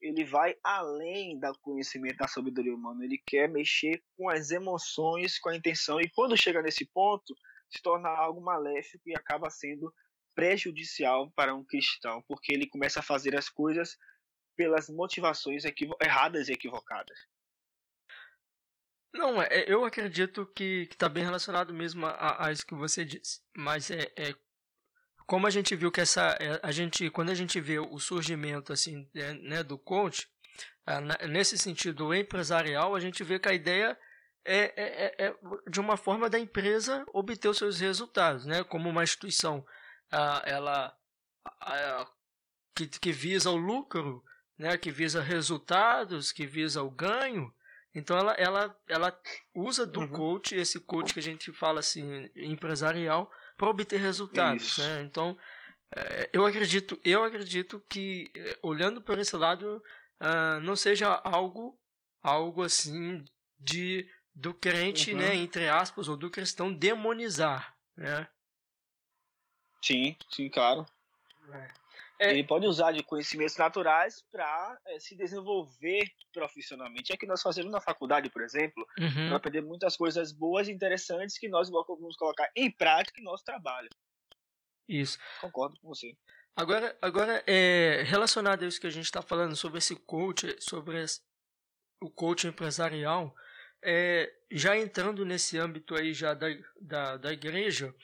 Ele 0.00 0.24
vai 0.24 0.56
além 0.64 1.38
do 1.38 1.52
conhecimento 1.60 2.16
da 2.16 2.26
sabedoria 2.26 2.74
humana. 2.74 3.04
Ele 3.04 3.22
quer 3.24 3.48
mexer 3.48 4.02
com 4.16 4.28
as 4.28 4.50
emoções, 4.50 5.38
com 5.38 5.48
a 5.48 5.56
intenção. 5.56 6.00
E 6.00 6.10
quando 6.10 6.36
chega 6.36 6.60
nesse 6.60 6.84
ponto, 6.92 7.34
se 7.70 7.80
torna 7.80 8.08
algo 8.08 8.40
maléfico 8.40 9.08
e 9.08 9.16
acaba 9.16 9.48
sendo 9.48 9.92
prejudicial 10.34 11.30
para 11.32 11.54
um 11.54 11.64
cristão, 11.64 12.22
porque 12.26 12.52
ele 12.52 12.66
começa 12.66 13.00
a 13.00 13.02
fazer 13.02 13.36
as 13.36 13.48
coisas 13.48 13.96
pelas 14.56 14.88
motivações 14.88 15.64
erradas 16.00 16.48
e 16.48 16.52
equivocadas. 16.52 17.18
Não, 19.12 19.42
é, 19.42 19.64
eu 19.66 19.84
acredito 19.84 20.46
que 20.46 20.88
está 20.90 21.08
bem 21.08 21.24
relacionado 21.24 21.72
mesmo 21.74 22.06
a, 22.06 22.46
a, 22.46 22.52
isso 22.52 22.66
que 22.66 22.74
você 22.74 23.04
disse. 23.04 23.40
Mas 23.54 23.90
é, 23.90 24.10
é, 24.16 24.34
como 25.26 25.46
a 25.46 25.50
gente 25.50 25.76
viu 25.76 25.92
que 25.92 26.00
essa, 26.00 26.36
é, 26.40 26.58
a 26.62 26.72
gente, 26.72 27.10
quando 27.10 27.30
a 27.30 27.34
gente 27.34 27.60
vê 27.60 27.78
o 27.78 27.98
surgimento 27.98 28.72
assim, 28.72 29.08
é, 29.14 29.34
né, 29.34 29.62
do 29.62 29.78
coach, 29.78 30.28
é, 30.86 31.26
nesse 31.26 31.58
sentido 31.58 32.14
empresarial, 32.14 32.94
a 32.94 33.00
gente 33.00 33.22
vê 33.22 33.38
que 33.38 33.48
a 33.48 33.54
ideia 33.54 33.98
é, 34.44 34.72
é, 34.76 35.26
é, 35.26 35.36
de 35.68 35.80
uma 35.80 35.96
forma 35.96 36.28
da 36.28 36.38
empresa 36.38 37.04
obter 37.12 37.48
os 37.48 37.58
seus 37.58 37.78
resultados, 37.78 38.44
né? 38.44 38.64
Como 38.64 38.88
uma 38.88 39.04
instituição, 39.04 39.64
ela 40.44 40.96
que, 42.74 42.88
que 42.88 43.12
visa 43.12 43.50
o 43.50 43.56
lucro, 43.56 44.24
né? 44.58 44.76
Que 44.76 44.90
visa 44.90 45.22
resultados, 45.22 46.32
que 46.32 46.44
visa 46.44 46.82
o 46.82 46.90
ganho. 46.90 47.54
Então 47.94 48.16
ela, 48.16 48.32
ela, 48.32 48.76
ela 48.88 49.20
usa 49.54 49.86
do 49.86 50.00
uhum. 50.00 50.08
coach, 50.08 50.54
esse 50.54 50.80
coach 50.80 51.12
que 51.12 51.20
a 51.20 51.22
gente 51.22 51.52
fala 51.52 51.80
assim, 51.80 52.30
empresarial, 52.34 53.30
para 53.56 53.68
obter 53.68 54.00
resultados. 54.00 54.78
Né? 54.78 55.02
Então 55.02 55.36
é, 55.94 56.30
eu 56.32 56.46
acredito, 56.46 56.98
eu 57.04 57.22
acredito 57.22 57.84
que 57.88 58.30
é, 58.34 58.58
olhando 58.62 59.02
por 59.02 59.18
esse 59.18 59.36
lado 59.36 59.82
uh, 60.20 60.60
não 60.62 60.74
seja 60.74 61.20
algo, 61.22 61.78
algo 62.22 62.62
assim 62.62 63.24
de 63.58 64.08
do 64.34 64.54
crente, 64.54 65.12
uhum. 65.12 65.18
né, 65.18 65.34
entre 65.34 65.68
aspas, 65.68 66.08
ou 66.08 66.16
do 66.16 66.30
cristão 66.30 66.72
demonizar, 66.72 67.76
né? 67.94 68.26
Sim, 69.82 70.16
sim, 70.30 70.48
claro. 70.48 70.86
É. 71.52 71.81
É... 72.22 72.30
Ele 72.30 72.44
pode 72.44 72.66
usar 72.66 72.92
de 72.92 73.02
conhecimentos 73.02 73.56
naturais 73.56 74.22
para 74.30 74.78
é, 74.86 75.00
se 75.00 75.16
desenvolver 75.16 76.08
profissionalmente. 76.32 77.12
É 77.12 77.16
que 77.16 77.26
nós 77.26 77.42
fazemos 77.42 77.72
na 77.72 77.80
faculdade, 77.80 78.30
por 78.30 78.42
exemplo, 78.42 78.86
uhum. 78.98 79.28
para 79.28 79.36
aprender 79.36 79.60
muitas 79.60 79.96
coisas 79.96 80.30
boas 80.30 80.68
e 80.68 80.72
interessantes 80.72 81.36
que 81.36 81.48
nós 81.48 81.68
vamos 81.68 82.16
colocar 82.16 82.48
em 82.54 82.70
prática 82.70 83.20
em 83.20 83.24
nosso 83.24 83.44
trabalho. 83.44 83.88
Isso. 84.88 85.18
Concordo 85.40 85.76
com 85.80 85.88
você. 85.88 86.16
Agora, 86.54 86.96
agora 87.00 87.42
é, 87.46 88.02
relacionado 88.06 88.62
a 88.62 88.68
isso 88.68 88.80
que 88.80 88.86
a 88.86 88.90
gente 88.90 89.06
está 89.06 89.22
falando 89.22 89.56
sobre 89.56 89.78
esse 89.78 89.96
coach, 89.96 90.54
sobre 90.60 91.02
esse, 91.02 91.20
o 92.00 92.10
coach 92.10 92.46
empresarial, 92.46 93.34
é, 93.82 94.32
já 94.50 94.76
entrando 94.76 95.24
nesse 95.24 95.58
âmbito 95.58 95.94
aí 95.94 96.14
já 96.14 96.34
da, 96.34 96.46
da, 96.80 97.16
da 97.16 97.32
igreja, 97.32 97.94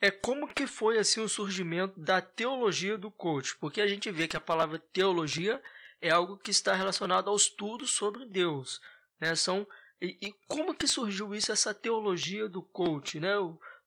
é 0.00 0.10
como 0.10 0.48
que 0.48 0.66
foi 0.66 0.98
assim 0.98 1.20
o 1.20 1.28
surgimento 1.28 1.98
da 2.00 2.20
teologia 2.20 2.98
do 2.98 3.10
coach? 3.10 3.56
Porque 3.56 3.80
a 3.80 3.86
gente 3.86 4.10
vê 4.10 4.26
que 4.26 4.36
a 4.36 4.40
palavra 4.40 4.78
teologia 4.92 5.62
é 6.00 6.10
algo 6.10 6.36
que 6.36 6.50
está 6.50 6.74
relacionado 6.74 7.28
ao 7.30 7.36
estudo 7.36 7.86
sobre 7.86 8.26
Deus, 8.26 8.80
né? 9.20 9.34
São 9.34 9.66
e, 10.00 10.16
e 10.20 10.34
como 10.46 10.74
que 10.74 10.86
surgiu 10.86 11.34
isso 11.34 11.50
essa 11.50 11.74
teologia 11.74 12.48
do 12.48 12.62
coach, 12.62 13.18
né? 13.18 13.32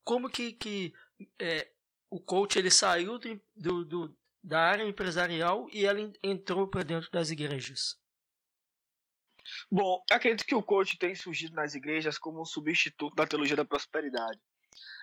Como 0.04 0.30
que, 0.30 0.52
que 0.54 0.94
é, 1.40 1.70
o 2.10 2.20
coach 2.20 2.58
ele 2.58 2.72
saiu 2.72 3.18
do, 3.56 3.86
do, 3.86 4.18
da 4.44 4.60
área 4.62 4.84
empresarial 4.84 5.70
e 5.72 5.86
ela 5.86 6.00
entrou 6.22 6.68
para 6.68 6.84
dentro 6.84 7.10
das 7.12 7.30
igrejas? 7.30 8.01
Bom, 9.72 10.04
acredito 10.12 10.46
que 10.46 10.56
o 10.56 10.64
coach 10.64 10.98
tem 10.98 11.16
surgido 11.16 11.56
nas 11.56 11.76
igrejas 11.76 12.18
como 12.18 12.42
um 12.42 12.46
substituto 12.46 13.16
da 13.16 13.28
teologia 13.28 13.56
da 13.56 13.66
prosperidade. 13.66 14.40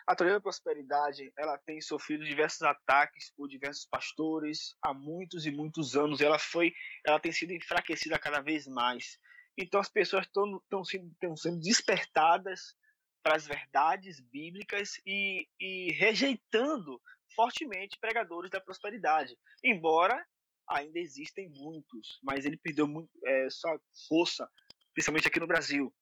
A 0.07 0.17
teologia 0.17 0.38
da 0.38 0.43
prosperidade 0.43 1.31
ela 1.37 1.59
tem 1.59 1.81
sofrido 1.81 2.25
diversos 2.25 2.62
ataques 2.62 3.31
por 3.37 3.47
diversos 3.47 3.85
pastores 3.85 4.75
há 4.83 4.95
muitos 4.95 5.45
e 5.45 5.50
muitos 5.50 5.97
anos. 5.97 6.21
Ela 6.21 6.38
foi, 6.38 6.73
ela 7.05 7.21
tem 7.21 7.31
sido 7.31 7.52
enfraquecida 7.52 8.19
cada 8.19 8.40
vez 8.40 8.67
mais. 8.67 9.19
Então 9.57 9.81
as 9.81 9.88
pessoas 9.88 10.25
estão 10.25 10.85
sendo, 10.85 11.37
sendo 11.37 11.61
despertadas 11.61 12.75
para 13.23 13.37
as 13.37 13.47
verdades 13.47 14.21
bíblicas 14.21 14.99
e, 15.05 15.47
e 15.61 15.93
rejeitando 15.93 17.00
fortemente 17.35 17.99
pregadores 18.00 18.50
da 18.50 18.61
prosperidade. 18.61 19.37
Embora 19.62 20.25
ainda 20.68 20.98
existem 20.98 21.48
muitos, 21.48 22.18
mas 22.22 22.44
ele 22.44 22.56
perdeu 22.56 22.87
muito, 22.87 23.10
é, 23.25 23.48
sua 23.50 23.80
força, 24.08 24.48
principalmente 24.92 25.28
aqui 25.28 25.40
no 25.40 25.46
Brasil, 25.46 25.94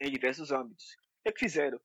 em 0.00 0.10
diversos 0.10 0.50
âmbitos. 0.50 0.96
O 1.26 1.32
que 1.32 1.38
fizeram? 1.38 1.80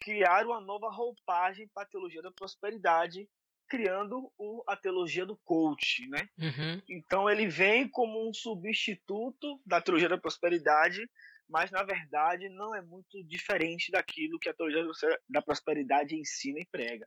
Criaram 0.00 0.50
uma 0.50 0.60
nova 0.60 0.90
roupagem 0.90 1.68
para 1.68 1.82
a 1.82 1.86
teologia 1.86 2.22
da 2.22 2.32
prosperidade, 2.32 3.28
criando 3.68 4.32
o, 4.36 4.64
a 4.66 4.76
teologia 4.76 5.24
do 5.24 5.36
coach, 5.44 6.06
né? 6.08 6.28
Uhum. 6.38 6.82
Então 6.88 7.30
ele 7.30 7.46
vem 7.46 7.88
como 7.88 8.28
um 8.28 8.34
substituto 8.34 9.60
da 9.64 9.80
teologia 9.80 10.08
da 10.08 10.18
prosperidade, 10.18 11.08
mas 11.48 11.70
na 11.70 11.84
verdade 11.84 12.48
não 12.48 12.74
é 12.74 12.82
muito 12.82 13.22
diferente 13.24 13.92
daquilo 13.92 14.38
que 14.38 14.48
a 14.48 14.54
teologia 14.54 14.84
da 15.28 15.40
prosperidade 15.40 16.16
ensina 16.16 16.58
e 16.58 16.66
prega. 16.66 17.06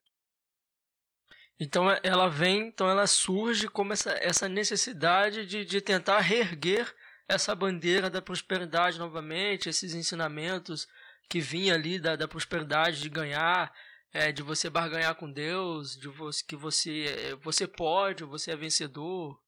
Então 1.63 1.89
é, 1.89 1.97
ela 2.03 2.27
vem, 2.27 2.67
então 2.67 2.89
ela 2.89 3.07
surge 3.07 3.69
como 3.69 3.93
essa, 3.93 4.11
essa 4.21 4.49
necessidade 4.49 5.45
de, 5.45 5.63
de 5.63 5.79
tentar 5.79 6.19
reerguer 6.19 6.93
essa 7.25 7.55
bandeira 7.55 8.09
da 8.09 8.21
prosperidade 8.21 8.99
novamente, 8.99 9.69
esses 9.69 9.93
ensinamentos 9.93 10.89
que 11.29 11.39
vinha 11.39 11.73
ali 11.73 11.99
da, 11.99 12.17
da 12.17 12.27
prosperidade, 12.27 13.01
de 13.01 13.07
ganhar, 13.07 13.73
é, 14.11 14.29
de 14.33 14.43
você 14.43 14.69
barganhar 14.69 15.15
com 15.15 15.31
Deus, 15.31 15.97
de 15.97 16.09
você, 16.09 16.43
que 16.45 16.55
você, 16.57 17.05
é, 17.05 17.35
você 17.37 17.65
pode, 17.65 18.25
você 18.25 18.51
é 18.51 18.57
vencedor. 18.57 19.41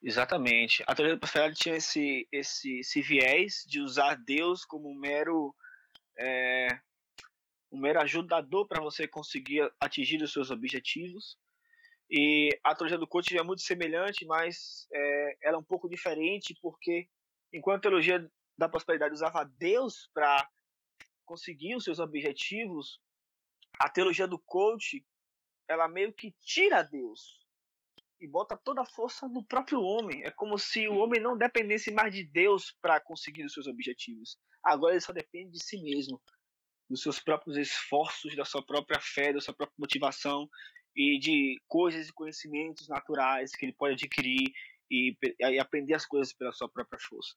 Exatamente. 0.00 0.84
A 0.86 0.94
teoria 0.94 1.14
da 1.14 1.20
prosperidade 1.20 1.58
tinha 1.58 1.74
esse, 1.74 2.28
esse, 2.30 2.78
esse 2.78 3.02
viés 3.02 3.64
de 3.66 3.80
usar 3.80 4.14
Deus 4.14 4.64
como 4.64 4.88
um 4.88 4.98
mero 4.98 5.52
é, 6.16 6.68
um 7.70 7.78
mero 7.78 8.00
ajudador 8.00 8.66
para 8.66 8.82
você 8.82 9.06
conseguir 9.06 9.70
atingir 9.78 10.22
os 10.22 10.32
seus 10.32 10.50
objetivos. 10.50 11.38
E 12.10 12.48
a 12.64 12.74
teologia 12.74 12.98
do 12.98 13.06
coaching 13.06 13.36
é 13.36 13.42
muito 13.42 13.62
semelhante, 13.62 14.24
mas 14.24 14.88
é, 14.92 15.38
ela 15.42 15.56
é 15.56 15.60
um 15.60 15.64
pouco 15.64 15.88
diferente, 15.88 16.58
porque 16.60 17.08
enquanto 17.52 17.78
a 17.78 17.82
teologia 17.82 18.30
da 18.58 18.68
prosperidade 18.68 19.14
usava 19.14 19.44
Deus 19.44 20.10
para 20.12 20.48
conseguir 21.24 21.76
os 21.76 21.84
seus 21.84 22.00
objetivos, 22.00 23.00
a 23.78 23.88
teologia 23.88 24.26
do 24.26 24.38
coach 24.38 25.04
ela 25.68 25.86
meio 25.86 26.12
que 26.12 26.34
tira 26.40 26.82
Deus 26.82 27.46
e 28.20 28.26
bota 28.26 28.56
toda 28.56 28.82
a 28.82 28.86
força 28.86 29.28
no 29.28 29.44
próprio 29.44 29.80
homem. 29.80 30.24
É 30.24 30.30
como 30.32 30.58
se 30.58 30.88
o 30.88 30.96
homem 30.96 31.20
não 31.20 31.38
dependesse 31.38 31.92
mais 31.92 32.12
de 32.12 32.24
Deus 32.24 32.76
para 32.82 33.00
conseguir 33.00 33.44
os 33.44 33.52
seus 33.52 33.68
objetivos. 33.68 34.36
Agora 34.64 34.94
ele 34.94 35.00
só 35.00 35.12
depende 35.12 35.52
de 35.52 35.64
si 35.64 35.80
mesmo 35.80 36.20
dos 36.90 37.02
seus 37.02 37.20
próprios 37.20 37.56
esforços, 37.56 38.34
da 38.34 38.44
sua 38.44 38.64
própria 38.66 39.00
fé, 39.00 39.32
da 39.32 39.40
sua 39.40 39.54
própria 39.54 39.76
motivação 39.78 40.48
e 40.94 41.18
de 41.20 41.60
coisas 41.68 42.08
e 42.08 42.12
conhecimentos 42.12 42.88
naturais 42.88 43.52
que 43.52 43.64
ele 43.64 43.72
pode 43.72 43.94
adquirir 43.94 44.52
e, 44.90 45.16
e 45.22 45.58
aprender 45.58 45.94
as 45.94 46.04
coisas 46.04 46.32
pela 46.32 46.50
sua 46.50 46.68
própria 46.68 46.98
força. 47.00 47.34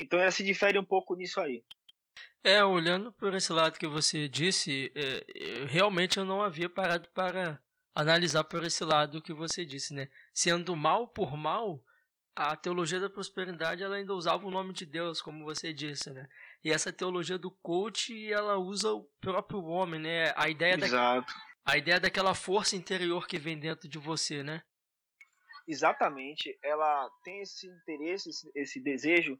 Então 0.00 0.18
ela 0.18 0.30
se 0.30 0.42
difere 0.42 0.78
um 0.78 0.84
pouco 0.84 1.14
nisso 1.14 1.38
aí. 1.38 1.62
É, 2.42 2.64
olhando 2.64 3.12
por 3.12 3.34
esse 3.34 3.52
lado 3.52 3.78
que 3.78 3.86
você 3.86 4.28
disse, 4.28 4.90
é, 4.94 5.64
realmente 5.66 6.18
eu 6.18 6.24
não 6.24 6.42
havia 6.42 6.68
parado 6.68 7.08
para 7.14 7.60
analisar 7.94 8.44
por 8.44 8.64
esse 8.64 8.84
lado 8.84 9.22
que 9.22 9.32
você 9.32 9.64
disse, 9.64 9.94
né? 9.94 10.08
Sendo 10.32 10.74
mal 10.74 11.08
por 11.08 11.36
mal, 11.36 11.82
a 12.36 12.56
teologia 12.56 12.98
da 12.98 13.08
prosperidade 13.08 13.82
ela 13.82 13.96
ainda 13.96 14.12
usava 14.12 14.46
o 14.46 14.50
nome 14.50 14.72
de 14.72 14.84
Deus, 14.84 15.22
como 15.22 15.44
você 15.44 15.72
disse, 15.72 16.10
né? 16.10 16.28
E 16.64 16.70
essa 16.70 16.92
teologia 16.92 17.38
do 17.38 17.50
coach, 17.50 18.32
ela 18.32 18.58
usa 18.58 18.92
o 18.92 19.04
próprio 19.20 19.64
homem, 19.64 20.00
né? 20.00 20.32
A 20.36 20.48
ideia 20.48 20.74
Exato. 20.74 21.32
Da, 21.32 21.72
a 21.72 21.78
ideia 21.78 22.00
daquela 22.00 22.34
força 22.34 22.76
interior 22.76 23.26
que 23.26 23.38
vem 23.38 23.58
dentro 23.58 23.88
de 23.88 23.98
você, 23.98 24.42
né? 24.42 24.62
Exatamente. 25.66 26.58
Ela 26.62 27.08
tem 27.22 27.40
esse 27.40 27.66
interesse, 27.68 28.30
esse, 28.54 28.80
desejo 28.80 29.38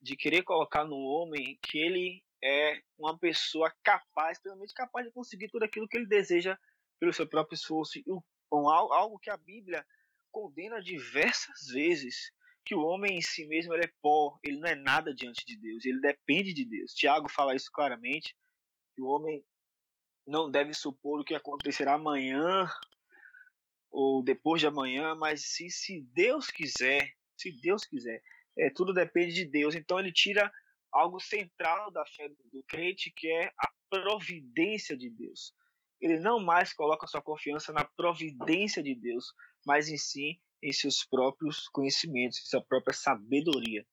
de 0.00 0.16
querer 0.16 0.42
colocar 0.42 0.84
no 0.84 0.96
homem 0.96 1.58
que 1.60 1.78
ele 1.78 2.22
é 2.42 2.80
uma 2.98 3.18
pessoa 3.18 3.70
capaz, 3.82 4.40
plenamente 4.40 4.72
capaz 4.72 5.04
de 5.04 5.12
conseguir 5.12 5.48
tudo 5.48 5.64
aquilo 5.64 5.86
que 5.86 5.98
ele 5.98 6.06
deseja 6.06 6.56
pelo 6.98 7.12
seu 7.12 7.26
próprio 7.26 7.56
esforço. 7.56 7.98
E 7.98 8.04
algo 8.50 9.18
que 9.18 9.28
a 9.28 9.36
Bíblia 9.36 9.84
condena 10.30 10.80
diversas 10.80 11.66
vezes 11.72 12.32
que 12.64 12.74
o 12.74 12.82
homem 12.82 13.18
em 13.18 13.22
si 13.22 13.46
mesmo 13.46 13.74
é 13.74 13.90
pó, 14.02 14.38
ele 14.44 14.58
não 14.58 14.68
é 14.68 14.74
nada 14.74 15.14
diante 15.14 15.44
de 15.44 15.56
Deus, 15.56 15.84
ele 15.84 16.00
depende 16.00 16.52
de 16.52 16.64
Deus. 16.64 16.92
Tiago 16.92 17.28
fala 17.28 17.54
isso 17.54 17.70
claramente, 17.72 18.36
que 18.94 19.02
o 19.02 19.06
homem 19.06 19.44
não 20.26 20.50
deve 20.50 20.72
supor 20.74 21.20
o 21.20 21.24
que 21.24 21.34
acontecerá 21.34 21.94
amanhã 21.94 22.68
ou 23.90 24.22
depois 24.22 24.60
de 24.60 24.66
amanhã, 24.66 25.14
mas 25.14 25.44
se, 25.46 25.68
se 25.68 26.00
Deus 26.14 26.46
quiser, 26.48 27.12
se 27.36 27.50
Deus 27.60 27.84
quiser, 27.84 28.22
é, 28.56 28.70
tudo 28.70 28.94
depende 28.94 29.34
de 29.34 29.44
Deus. 29.44 29.74
Então 29.74 29.98
ele 29.98 30.12
tira 30.12 30.50
algo 30.92 31.18
central 31.18 31.90
da 31.90 32.04
fé 32.06 32.28
do 32.52 32.62
crente, 32.68 33.12
que 33.16 33.28
é 33.28 33.46
a 33.58 33.70
providência 33.88 34.96
de 34.96 35.10
Deus. 35.10 35.52
ele 36.00 36.18
não 36.20 36.38
mais 36.38 36.72
coloca 36.72 37.06
sua 37.06 37.20
confiança 37.20 37.72
na 37.72 37.84
providência 37.84 38.82
de 38.82 38.94
Deus, 38.94 39.34
mas 39.66 39.88
em 39.88 39.96
si 39.96 40.40
em 40.62 40.72
seus 40.72 41.04
próprios 41.04 41.68
conhecimentos, 41.68 42.38
em 42.38 42.46
sua 42.46 42.60
própria 42.60 42.94
sabedoria. 42.94 43.84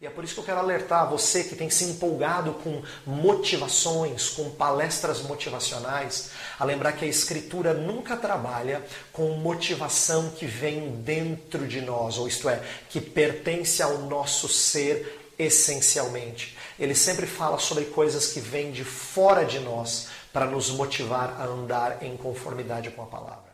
E 0.00 0.06
é 0.06 0.10
por 0.10 0.22
isso 0.22 0.34
que 0.34 0.40
eu 0.40 0.44
quero 0.44 0.60
alertar 0.60 1.10
você 1.10 1.42
que 1.42 1.56
tem 1.56 1.68
se 1.68 1.84
empolgado 1.84 2.54
com 2.54 2.82
motivações, 3.04 4.28
com 4.28 4.48
palestras 4.52 5.22
motivacionais, 5.22 6.30
a 6.56 6.64
lembrar 6.64 6.92
que 6.92 7.04
a 7.04 7.08
Escritura 7.08 7.74
nunca 7.74 8.16
trabalha 8.16 8.86
com 9.12 9.30
motivação 9.30 10.30
que 10.30 10.46
vem 10.46 11.02
dentro 11.02 11.66
de 11.66 11.80
nós, 11.80 12.16
ou 12.16 12.28
isto 12.28 12.48
é, 12.48 12.62
que 12.88 13.00
pertence 13.00 13.82
ao 13.82 13.98
nosso 14.02 14.48
ser 14.48 15.32
essencialmente. 15.36 16.56
Ele 16.78 16.94
sempre 16.94 17.26
fala 17.26 17.58
sobre 17.58 17.86
coisas 17.86 18.32
que 18.32 18.38
vêm 18.38 18.70
de 18.70 18.84
fora 18.84 19.44
de 19.44 19.58
nós 19.58 20.08
para 20.32 20.46
nos 20.46 20.70
motivar 20.70 21.40
a 21.40 21.44
andar 21.44 22.04
em 22.04 22.16
conformidade 22.16 22.90
com 22.90 23.02
a 23.02 23.06
palavra. 23.06 23.47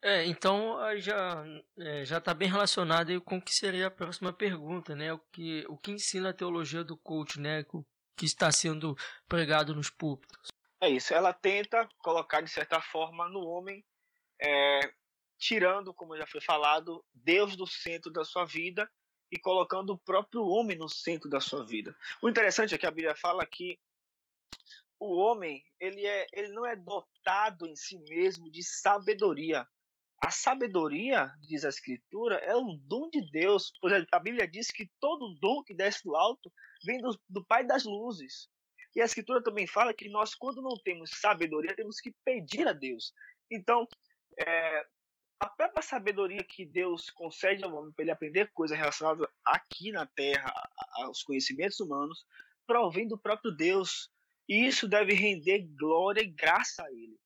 É, 0.00 0.24
então 0.26 0.78
já 0.98 1.44
é, 1.76 2.04
já 2.04 2.18
está 2.18 2.32
bem 2.32 2.48
relacionado 2.48 3.20
com 3.20 3.38
o 3.38 3.42
que 3.42 3.52
seria 3.52 3.88
a 3.88 3.90
próxima 3.90 4.32
pergunta, 4.32 4.94
né? 4.94 5.12
O 5.12 5.18
que 5.18 5.64
o 5.68 5.76
que 5.76 5.90
ensina 5.90 6.30
a 6.30 6.34
teologia 6.34 6.84
do 6.84 6.96
coach, 6.96 7.40
né? 7.40 7.64
O 7.72 7.84
que 8.16 8.24
está 8.24 8.50
sendo 8.52 8.96
pregado 9.28 9.74
nos 9.74 9.90
púlpitos. 9.90 10.48
É 10.80 10.88
isso. 10.88 11.12
Ela 11.12 11.32
tenta 11.32 11.88
colocar 11.98 12.40
de 12.40 12.50
certa 12.50 12.80
forma 12.80 13.28
no 13.28 13.40
homem, 13.40 13.84
é, 14.40 14.80
tirando, 15.36 15.92
como 15.92 16.16
já 16.16 16.26
foi 16.26 16.40
falado, 16.40 17.04
Deus 17.12 17.56
do 17.56 17.66
centro 17.66 18.12
da 18.12 18.24
sua 18.24 18.44
vida 18.44 18.88
e 19.30 19.38
colocando 19.38 19.90
o 19.90 19.98
próprio 19.98 20.44
homem 20.44 20.78
no 20.78 20.88
centro 20.88 21.28
da 21.28 21.40
sua 21.40 21.64
vida. 21.64 21.94
O 22.22 22.28
interessante 22.28 22.74
é 22.74 22.78
que 22.78 22.86
a 22.86 22.90
Bíblia 22.90 23.16
fala 23.16 23.44
que 23.44 23.78
o 25.00 25.16
homem 25.16 25.64
ele 25.78 26.06
é 26.06 26.26
ele 26.32 26.48
não 26.48 26.66
é 26.66 26.74
dotado 26.74 27.66
em 27.66 27.76
si 27.76 27.98
mesmo 27.98 28.50
de 28.50 28.62
sabedoria 28.62 29.66
a 30.20 30.30
sabedoria, 30.30 31.32
diz 31.40 31.64
a 31.64 31.68
Escritura, 31.68 32.36
é 32.36 32.56
um 32.56 32.76
dom 32.84 33.08
de 33.08 33.20
Deus. 33.30 33.72
Pois 33.80 34.04
a 34.10 34.18
Bíblia 34.18 34.48
diz 34.48 34.70
que 34.70 34.90
todo 35.00 35.34
dom 35.40 35.62
que 35.62 35.74
desce 35.74 36.02
do 36.04 36.16
alto 36.16 36.52
vem 36.84 37.00
do, 37.00 37.18
do 37.28 37.44
Pai 37.44 37.64
das 37.64 37.84
luzes. 37.84 38.48
E 38.96 39.00
a 39.00 39.04
Escritura 39.04 39.42
também 39.42 39.66
fala 39.66 39.94
que 39.94 40.08
nós, 40.08 40.34
quando 40.34 40.60
não 40.60 40.76
temos 40.82 41.10
sabedoria, 41.20 41.74
temos 41.74 42.00
que 42.00 42.12
pedir 42.24 42.66
a 42.66 42.72
Deus. 42.72 43.12
Então, 43.50 43.86
é, 44.36 44.86
a 45.38 45.48
própria 45.48 45.82
sabedoria 45.82 46.42
que 46.42 46.66
Deus 46.66 47.10
concede 47.10 47.62
ao 47.62 47.72
homem 47.74 47.92
para 47.92 48.02
ele 48.02 48.10
aprender 48.10 48.50
coisas 48.52 48.76
relacionadas 48.76 49.26
aqui 49.44 49.92
na 49.92 50.04
terra, 50.04 50.52
aos 50.94 51.22
conhecimentos 51.22 51.78
humanos, 51.78 52.26
provém 52.66 53.06
do 53.06 53.16
próprio 53.16 53.52
Deus. 53.52 54.10
E 54.48 54.66
isso 54.66 54.88
deve 54.88 55.14
render 55.14 55.60
glória 55.78 56.22
e 56.22 56.26
graça 56.26 56.82
a 56.82 56.90
ele 56.90 57.16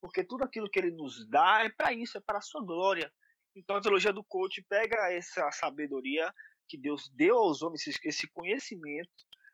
porque 0.00 0.24
tudo 0.24 0.44
aquilo 0.44 0.68
que 0.68 0.78
ele 0.78 0.90
nos 0.90 1.28
dá 1.28 1.64
é 1.64 1.68
para 1.68 1.92
isso, 1.92 2.18
é 2.18 2.20
para 2.20 2.38
a 2.38 2.42
sua 2.42 2.62
glória. 2.62 3.12
Então 3.54 3.76
a 3.76 3.80
teologia 3.80 4.12
do 4.12 4.24
coach 4.24 4.62
pega 4.68 5.12
essa 5.12 5.50
sabedoria 5.50 6.32
que 6.68 6.76
Deus 6.76 7.08
deu 7.14 7.38
aos 7.38 7.62
homens, 7.62 7.82
esse 8.04 8.28
conhecimento, 8.28 9.10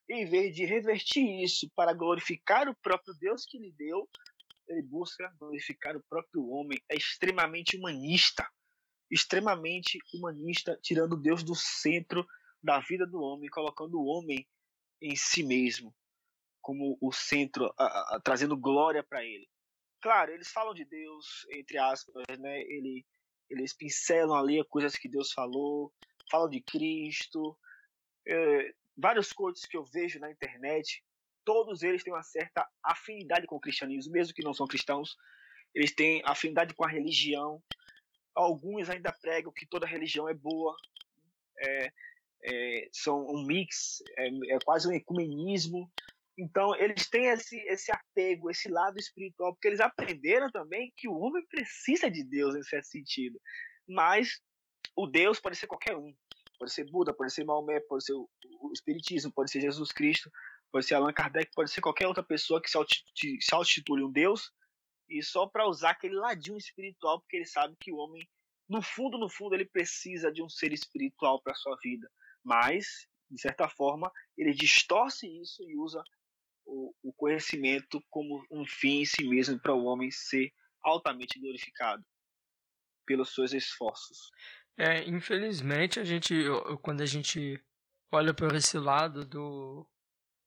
em 0.09 0.27
vez 0.27 0.55
de 0.55 0.65
revertir 0.65 1.43
isso 1.43 1.71
para 1.75 1.95
glorificar 1.95 2.69
o 2.69 2.75
próprio 2.75 3.15
Deus 3.15 3.47
que 3.47 3.59
lhe 3.59 3.73
deu, 3.73 4.09
ele 4.69 4.83
busca 4.83 5.33
glorificar 5.39 5.97
o 5.97 6.03
próprio 6.09 6.47
homem. 6.49 6.79
É 6.91 6.97
extremamente 6.97 7.77
humanista, 7.77 8.47
extremamente 9.11 9.99
humanista, 10.13 10.79
tirando 10.83 11.17
Deus 11.17 11.43
do 11.43 11.55
centro 11.55 12.27
da 12.63 12.81
vida 12.81 13.07
do 13.07 13.21
homem, 13.21 13.49
colocando 13.49 13.99
o 13.99 14.07
homem 14.07 14.47
em 15.01 15.15
si 15.17 15.43
mesmo 15.43 15.95
como 16.65 16.97
o 16.99 17.13
centro, 17.13 17.73
a, 17.79 18.17
a, 18.17 18.21
trazendo 18.25 18.57
glória 18.57 19.05
para 19.05 19.23
ele. 19.23 19.47
Claro, 20.05 20.33
eles 20.33 20.53
falam 20.53 20.75
de 20.75 20.85
Deus, 20.85 21.47
entre 21.51 21.79
aspas, 21.79 22.23
né? 22.39 22.61
Ele, 22.65 23.07
eles 23.49 23.73
pincelam 23.73 24.37
ali 24.37 24.63
coisas 24.65 24.97
que 24.97 25.09
Deus 25.09 25.33
falou, 25.33 25.91
falam 26.31 26.51
de 26.51 26.61
Cristo. 26.61 27.57
É, 28.29 28.75
vários 28.95 29.33
coaches 29.33 29.65
que 29.65 29.79
eu 29.79 29.83
vejo 29.83 30.21
na 30.21 30.31
internet, 30.31 31.03
todos 31.43 31.83
eles 31.83 32.05
têm 32.05 32.13
uma 32.13 32.23
certa 32.23 32.69
afinidade 32.83 33.47
com 33.47 33.57
o 33.57 33.61
cristianismo, 33.61 34.13
mesmo 34.13 34.35
que 34.35 34.45
não 34.45 34.53
são 34.53 34.67
cristãos. 34.67 35.17
Eles 35.75 35.95
têm 35.95 36.21
afinidade 36.27 36.75
com 36.75 36.85
a 36.85 36.91
religião. 36.91 37.63
Alguns 38.35 38.91
ainda 38.91 39.11
pregam 39.11 39.51
que 39.55 39.65
toda 39.65 39.87
religião 39.87 40.29
é 40.29 40.35
boa. 40.35 40.77
É, 41.59 41.93
é, 42.43 42.89
são 42.93 43.27
um 43.27 43.43
mix, 43.47 44.03
é, 44.19 44.29
é 44.55 44.59
quase 44.67 44.87
um 44.87 44.93
ecumenismo. 44.93 45.91
Então, 46.37 46.75
eles 46.77 47.09
têm 47.09 47.27
esse, 47.27 47.57
esse 47.69 47.93
apego, 47.93 48.51
esse 48.51 48.69
lado 48.69 48.99
espiritual, 48.99 49.55
porque 49.55 49.69
eles 49.69 49.81
aprenderam 49.81 50.51
também 50.51 50.93
que 50.97 51.09
o 51.09 51.15
homem 51.15 51.45
precisa 51.47 52.11
de 52.11 52.25
Deus 52.25 52.57
em 52.57 52.63
certo 52.63 52.87
sentido. 52.87 53.41
Mas 53.87 54.41
o 54.97 55.07
Deus 55.07 55.39
pode 55.39 55.57
ser 55.57 55.67
qualquer 55.67 55.97
um. 55.97 56.13
Pode 56.59 56.73
ser 56.73 56.85
Buda, 56.91 57.15
pode 57.15 57.33
ser 57.33 57.45
Maomé, 57.45 57.81
pode 57.81 58.05
ser 58.05 58.15
o, 58.15 58.29
o 58.61 58.73
Espiritismo, 58.73 59.33
pode 59.33 59.51
ser 59.51 59.61
Jesus 59.61 59.93
Cristo, 59.93 60.31
pode 60.73 60.87
ser 60.87 60.95
Allan 60.95 61.13
Kardec, 61.13 61.51
pode 61.55 61.71
ser 61.71 61.81
qualquer 61.81 62.09
outra 62.09 62.23
pessoa 62.23 62.61
que 62.61 62.69
se 62.69 62.77
auto-intitule 62.77 64.05
um 64.05 64.11
Deus 64.11 64.53
e 65.09 65.23
só 65.23 65.47
para 65.47 65.69
usar 65.69 65.91
aquele 65.91 66.15
ladinho 66.15 66.57
espiritual, 66.57 67.21
porque 67.21 67.37
ele 67.37 67.47
sabe 67.47 67.77
que 67.79 67.93
o 67.93 67.97
homem, 67.97 68.27
no 68.69 68.83
fundo, 68.83 69.19
no 69.19 69.29
fundo, 69.29 69.55
ele 69.55 69.67
precisa 69.67 70.33
de 70.33 70.43
um 70.43 70.49
ser 70.49 70.73
espiritual 70.73 71.41
para 71.43 71.55
sua 71.55 71.77
vida. 71.83 72.11
Mas, 72.43 73.07
de 73.31 73.41
certa 73.41 73.69
forma, 73.69 74.11
ele 74.37 74.53
distorce 74.53 75.27
isso 75.41 75.63
e 75.69 75.77
usa 75.77 76.03
o, 76.67 76.95
o 77.03 77.13
conhecimento 77.13 78.03
como 78.11 78.45
um 78.51 78.65
fim 78.67 79.01
em 79.01 79.05
si 79.05 79.27
mesmo 79.27 79.59
para 79.59 79.75
o 79.75 79.85
homem 79.85 80.11
ser 80.11 80.53
altamente 80.83 81.39
glorificado 81.39 82.05
pelos 83.07 83.35
seus 83.35 83.53
esforços. 83.53 84.31
É, 84.77 85.05
infelizmente 85.05 86.01
a 86.01 86.05
gente 86.05 86.35
quando 86.83 87.01
a 87.01 87.07
gente 87.07 87.63
olha 88.11 88.35
por 88.35 88.55
esse 88.55 88.79
lado 88.79 89.25
do 89.25 89.89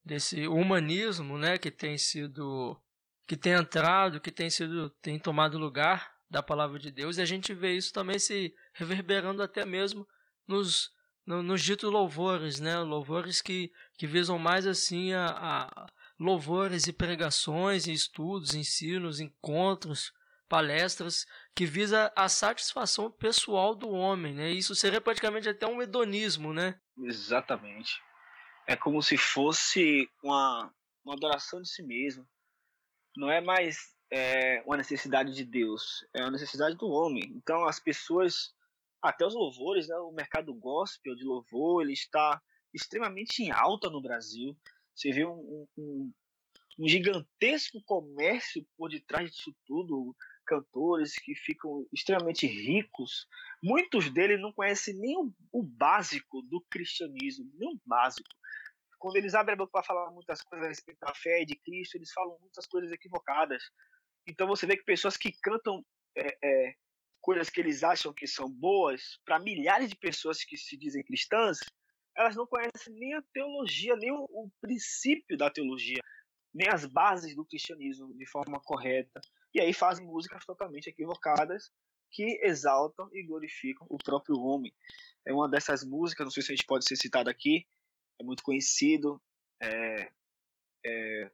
desse 0.04 0.46
humanismo, 0.46 1.36
né, 1.36 1.58
que 1.58 1.70
tem 1.70 1.98
sido 1.98 2.80
que 3.26 3.36
tem 3.36 3.52
entrado, 3.52 4.20
que 4.20 4.30
tem 4.30 4.48
sido 4.48 4.90
tem 5.02 5.18
tomado 5.18 5.58
lugar 5.58 6.14
da 6.30 6.42
palavra 6.42 6.78
de 6.78 6.90
Deus, 6.90 7.16
e 7.16 7.22
a 7.22 7.24
gente 7.24 7.54
vê 7.54 7.74
isso 7.74 7.92
também 7.92 8.18
se 8.18 8.54
reverberando 8.74 9.42
até 9.42 9.64
mesmo 9.64 10.06
nos 10.46 10.90
no, 11.26 11.42
nos 11.42 11.62
ditos 11.62 11.90
louvores, 11.90 12.58
né, 12.58 12.78
louvores 12.78 13.42
que, 13.42 13.70
que 13.98 14.06
visam 14.06 14.38
mais 14.38 14.66
assim 14.66 15.12
a, 15.12 15.26
a 15.26 15.86
louvores 16.18 16.86
e 16.86 16.92
pregações, 16.92 17.86
e 17.86 17.92
estudos, 17.92 18.54
ensinos, 18.54 19.20
encontros, 19.20 20.12
palestras 20.48 21.26
que 21.54 21.66
visa 21.66 22.12
a 22.16 22.28
satisfação 22.28 23.10
pessoal 23.10 23.74
do 23.74 23.90
homem, 23.90 24.34
né? 24.34 24.50
Isso 24.50 24.74
seria 24.74 25.00
praticamente 25.00 25.48
até 25.48 25.66
um 25.66 25.80
hedonismo, 25.82 26.52
né? 26.52 26.80
Exatamente. 26.96 28.02
É 28.66 28.74
como 28.74 29.02
se 29.02 29.16
fosse 29.16 30.08
uma, 30.22 30.72
uma 31.04 31.14
adoração 31.14 31.60
de 31.62 31.68
si 31.68 31.82
mesmo. 31.82 32.26
Não 33.16 33.30
é 33.30 33.40
mais 33.40 33.94
é, 34.10 34.62
uma 34.66 34.76
necessidade 34.76 35.34
de 35.34 35.44
Deus, 35.44 36.06
é 36.14 36.22
uma 36.22 36.32
necessidade 36.32 36.76
do 36.76 36.88
homem. 36.88 37.24
Então 37.36 37.64
as 37.66 37.78
pessoas, 37.78 38.54
até 39.02 39.26
os 39.26 39.34
louvores, 39.34 39.88
né? 39.88 39.96
O 39.96 40.12
mercado 40.12 40.54
gospel 40.54 41.14
de 41.14 41.24
louvor, 41.24 41.82
ele 41.82 41.92
está 41.92 42.40
extremamente 42.72 43.42
em 43.42 43.50
alta 43.50 43.90
no 43.90 44.02
Brasil. 44.02 44.56
Você 44.98 45.12
vê 45.12 45.24
um, 45.24 45.68
um, 45.78 46.12
um 46.76 46.88
gigantesco 46.88 47.80
comércio 47.84 48.66
por 48.76 48.90
detrás 48.90 49.30
disso 49.30 49.54
tudo, 49.64 50.12
cantores 50.44 51.14
que 51.14 51.36
ficam 51.36 51.86
extremamente 51.92 52.48
ricos. 52.48 53.28
Muitos 53.62 54.10
deles 54.10 54.40
não 54.40 54.52
conhecem 54.52 54.94
nem 54.94 55.16
o, 55.16 55.32
o 55.52 55.62
básico 55.62 56.42
do 56.42 56.60
cristianismo, 56.68 57.48
nem 57.54 57.68
o 57.68 57.80
básico. 57.86 58.28
Quando 58.98 59.14
eles 59.14 59.36
abrem 59.36 59.54
a 59.54 59.56
boca 59.56 59.70
para 59.70 59.84
falar 59.84 60.10
muitas 60.10 60.42
coisas 60.42 60.66
a 60.66 60.68
respeito 60.68 60.98
da 60.98 61.14
fé 61.14 61.44
de 61.44 61.54
Cristo, 61.54 61.94
eles 61.94 62.10
falam 62.10 62.36
muitas 62.40 62.66
coisas 62.66 62.90
equivocadas. 62.90 63.62
Então 64.26 64.48
você 64.48 64.66
vê 64.66 64.76
que 64.76 64.82
pessoas 64.82 65.16
que 65.16 65.30
cantam 65.40 65.86
é, 66.16 66.36
é, 66.42 66.74
coisas 67.20 67.48
que 67.48 67.60
eles 67.60 67.84
acham 67.84 68.12
que 68.12 68.26
são 68.26 68.50
boas 68.50 69.20
para 69.24 69.38
milhares 69.38 69.90
de 69.90 69.96
pessoas 69.96 70.42
que 70.42 70.56
se 70.56 70.76
dizem 70.76 71.04
cristãs, 71.04 71.60
elas 72.18 72.34
não 72.34 72.46
conhecem 72.46 72.92
nem 72.94 73.14
a 73.14 73.22
teologia, 73.32 73.94
nem 73.94 74.10
o, 74.10 74.24
o 74.24 74.50
princípio 74.60 75.38
da 75.38 75.48
teologia, 75.48 76.02
nem 76.52 76.68
as 76.68 76.84
bases 76.84 77.36
do 77.36 77.46
cristianismo 77.46 78.12
de 78.12 78.26
forma 78.26 78.60
correta. 78.60 79.20
E 79.54 79.60
aí 79.60 79.72
fazem 79.72 80.04
músicas 80.04 80.44
totalmente 80.44 80.88
equivocadas 80.88 81.70
que 82.10 82.40
exaltam 82.42 83.08
e 83.12 83.22
glorificam 83.24 83.86
o 83.88 83.98
próprio 83.98 84.36
homem. 84.40 84.74
É 85.24 85.32
uma 85.32 85.48
dessas 85.48 85.84
músicas, 85.84 86.24
não 86.24 86.30
sei 86.32 86.42
se 86.42 86.52
a 86.52 86.56
gente 86.56 86.66
pode 86.66 86.84
ser 86.86 86.96
citado 86.96 87.30
aqui, 87.30 87.64
é 88.20 88.24
muito 88.24 88.42
conhecido, 88.42 89.22
é, 89.62 90.10
é 90.84 91.30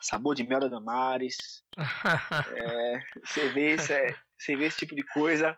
Sabor 0.00 0.34
de 0.34 0.44
Mel 0.44 0.60
da 0.60 0.68
Damares, 0.68 1.62
é, 2.56 3.00
você, 3.24 3.48
vê 3.50 3.72
esse, 3.72 3.92
é, 3.92 4.16
você 4.38 4.56
vê 4.56 4.66
esse 4.66 4.78
tipo 4.78 4.94
de 4.94 5.02
coisa, 5.02 5.56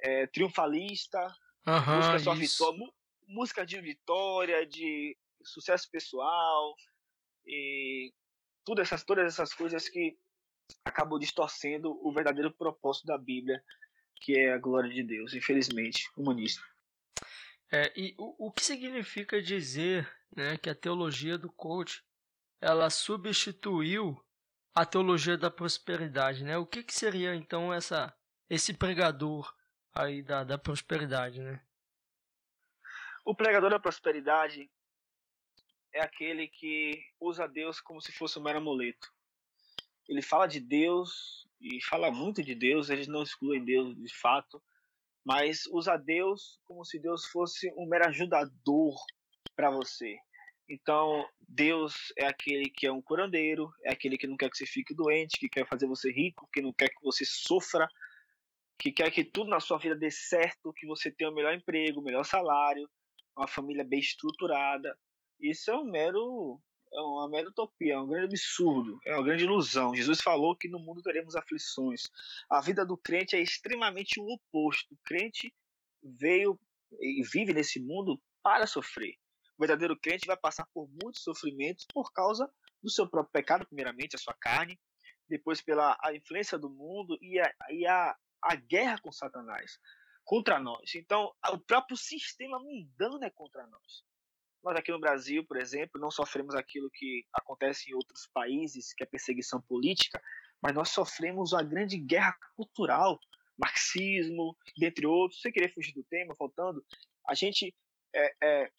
é, 0.00 0.26
Triunfalista, 0.26 1.20
uhum, 1.66 1.96
música 1.96 2.18
só 2.18 2.34
vitória, 2.34 2.92
música 3.28 3.64
de 3.64 3.80
vitória, 3.80 4.66
de 4.66 5.16
sucesso 5.44 5.88
pessoal 5.90 6.74
e 7.46 8.12
tudo 8.64 8.82
essas, 8.82 9.04
todas 9.04 9.26
essas 9.26 9.54
coisas 9.54 9.88
que 9.88 10.18
acabou 10.84 11.18
distorcendo 11.18 11.98
o 12.04 12.12
verdadeiro 12.12 12.52
propósito 12.52 13.06
da 13.06 13.16
Bíblia, 13.16 13.62
que 14.16 14.36
é 14.36 14.52
a 14.52 14.58
glória 14.58 14.90
de 14.90 15.02
Deus, 15.02 15.32
infelizmente, 15.34 16.10
humanista. 16.16 16.62
É, 17.70 17.92
e 17.96 18.14
o, 18.18 18.46
o 18.48 18.52
que 18.52 18.64
significa 18.64 19.40
dizer 19.40 20.10
né, 20.34 20.56
que 20.56 20.70
a 20.70 20.74
teologia 20.74 21.38
do 21.38 21.50
coach 21.52 22.02
ela 22.60 22.90
substituiu 22.90 24.18
a 24.74 24.84
teologia 24.84 25.36
da 25.36 25.50
prosperidade, 25.50 26.44
né? 26.44 26.56
O 26.56 26.66
que, 26.66 26.82
que 26.82 26.94
seria 26.94 27.34
então 27.34 27.72
essa 27.72 28.14
esse 28.48 28.72
pregador 28.72 29.54
aí 29.92 30.22
da, 30.22 30.44
da 30.44 30.56
prosperidade, 30.56 31.40
né? 31.40 31.60
O 33.24 33.34
pregador 33.34 33.70
da 33.70 33.80
prosperidade 33.80 34.70
é 35.92 36.00
aquele 36.00 36.48
que 36.48 37.02
usa 37.20 37.46
Deus 37.46 37.80
como 37.80 38.00
se 38.00 38.12
fosse 38.12 38.38
um 38.38 38.42
mero 38.42 38.58
amuleto. 38.58 39.12
Ele 40.08 40.22
fala 40.22 40.46
de 40.46 40.60
Deus 40.60 41.46
e 41.60 41.82
fala 41.84 42.10
muito 42.10 42.42
de 42.42 42.54
Deus, 42.54 42.88
eles 42.88 43.06
não 43.06 43.22
excluem 43.22 43.64
Deus 43.64 43.94
de 43.96 44.14
fato, 44.14 44.62
mas 45.24 45.66
usa 45.66 45.96
Deus 45.96 46.58
como 46.64 46.84
se 46.84 46.98
Deus 46.98 47.26
fosse 47.26 47.70
um 47.76 47.86
mero 47.86 48.06
ajudador 48.06 48.94
para 49.54 49.70
você. 49.70 50.16
Então, 50.68 51.26
Deus 51.40 52.12
é 52.16 52.26
aquele 52.26 52.68
que 52.70 52.86
é 52.86 52.92
um 52.92 53.00
curandeiro, 53.00 53.72
é 53.84 53.92
aquele 53.92 54.18
que 54.18 54.26
não 54.26 54.36
quer 54.36 54.50
que 54.50 54.56
você 54.56 54.66
fique 54.66 54.94
doente, 54.94 55.38
que 55.38 55.48
quer 55.48 55.66
fazer 55.66 55.86
você 55.86 56.12
rico, 56.12 56.48
que 56.52 56.60
não 56.60 56.72
quer 56.72 56.88
que 56.88 57.02
você 57.02 57.24
sofra, 57.24 57.88
que 58.78 58.92
quer 58.92 59.10
que 59.10 59.24
tudo 59.24 59.48
na 59.48 59.60
sua 59.60 59.78
vida 59.78 59.96
dê 59.96 60.10
certo, 60.10 60.72
que 60.74 60.86
você 60.86 61.10
tenha 61.10 61.30
o 61.30 61.34
melhor 61.34 61.54
emprego, 61.54 62.00
o 62.00 62.04
melhor 62.04 62.24
salário, 62.24 62.88
uma 63.38 63.48
família 63.48 63.84
bem 63.84 64.00
estruturada. 64.00 64.98
Isso 65.40 65.70
é 65.70 65.76
um 65.76 65.84
mero 65.84 66.60
é 66.90 67.00
uma 67.00 67.28
mera 67.28 67.48
utopia, 67.48 67.94
é 67.94 67.98
um 67.98 68.06
grande 68.06 68.26
absurdo, 68.26 68.98
é 69.04 69.14
uma 69.14 69.22
grande 69.22 69.44
ilusão. 69.44 69.94
Jesus 69.94 70.22
falou 70.22 70.56
que 70.56 70.68
no 70.68 70.78
mundo 70.78 71.02
teremos 71.02 71.36
aflições. 71.36 72.04
A 72.48 72.62
vida 72.62 72.84
do 72.84 72.96
crente 72.96 73.36
é 73.36 73.40
extremamente 73.40 74.18
o 74.18 74.24
oposto. 74.24 74.94
O 74.94 74.98
crente 75.04 75.54
veio 76.02 76.58
e 76.98 77.22
vive 77.22 77.52
nesse 77.52 77.78
mundo 77.78 78.20
para 78.42 78.66
sofrer. 78.66 79.14
O 79.58 79.60
verdadeiro 79.60 79.98
crente 79.98 80.26
vai 80.26 80.36
passar 80.36 80.66
por 80.72 80.88
muitos 81.02 81.22
sofrimentos 81.22 81.84
por 81.92 82.10
causa 82.10 82.50
do 82.82 82.90
seu 82.90 83.06
próprio 83.08 83.32
pecado, 83.32 83.66
primeiramente, 83.66 84.16
a 84.16 84.18
sua 84.18 84.34
carne, 84.34 84.78
depois 85.28 85.60
pela 85.60 85.98
a 86.02 86.14
influência 86.14 86.56
do 86.56 86.70
mundo 86.70 87.18
e 87.20 87.38
a, 87.38 87.54
e 87.70 87.86
a, 87.86 88.16
a 88.42 88.54
guerra 88.54 88.98
com 89.02 89.12
Satanás, 89.12 89.78
contra 90.28 90.60
nós. 90.60 90.94
Então, 90.94 91.34
o 91.50 91.58
próprio 91.58 91.96
sistema 91.96 92.58
mundano 92.58 93.24
é 93.24 93.30
contra 93.30 93.66
nós. 93.66 94.04
Nós 94.62 94.76
aqui 94.76 94.92
no 94.92 95.00
Brasil, 95.00 95.42
por 95.46 95.56
exemplo, 95.56 95.98
não 95.98 96.10
sofremos 96.10 96.54
aquilo 96.54 96.90
que 96.90 97.24
acontece 97.32 97.90
em 97.90 97.94
outros 97.94 98.28
países, 98.34 98.92
que 98.92 99.02
é 99.02 99.06
perseguição 99.06 99.58
política, 99.62 100.22
mas 100.60 100.74
nós 100.74 100.90
sofremos 100.90 101.54
uma 101.54 101.62
grande 101.62 101.96
guerra 101.96 102.36
cultural, 102.54 103.18
marxismo, 103.56 104.54
dentre 104.76 105.06
outros. 105.06 105.40
Sem 105.40 105.50
querer 105.50 105.72
fugir 105.72 105.94
do 105.94 106.04
tema, 106.04 106.36
faltando, 106.36 106.84
a 107.26 107.32
gente 107.32 107.74
é, 108.14 108.34
é, 108.42 108.72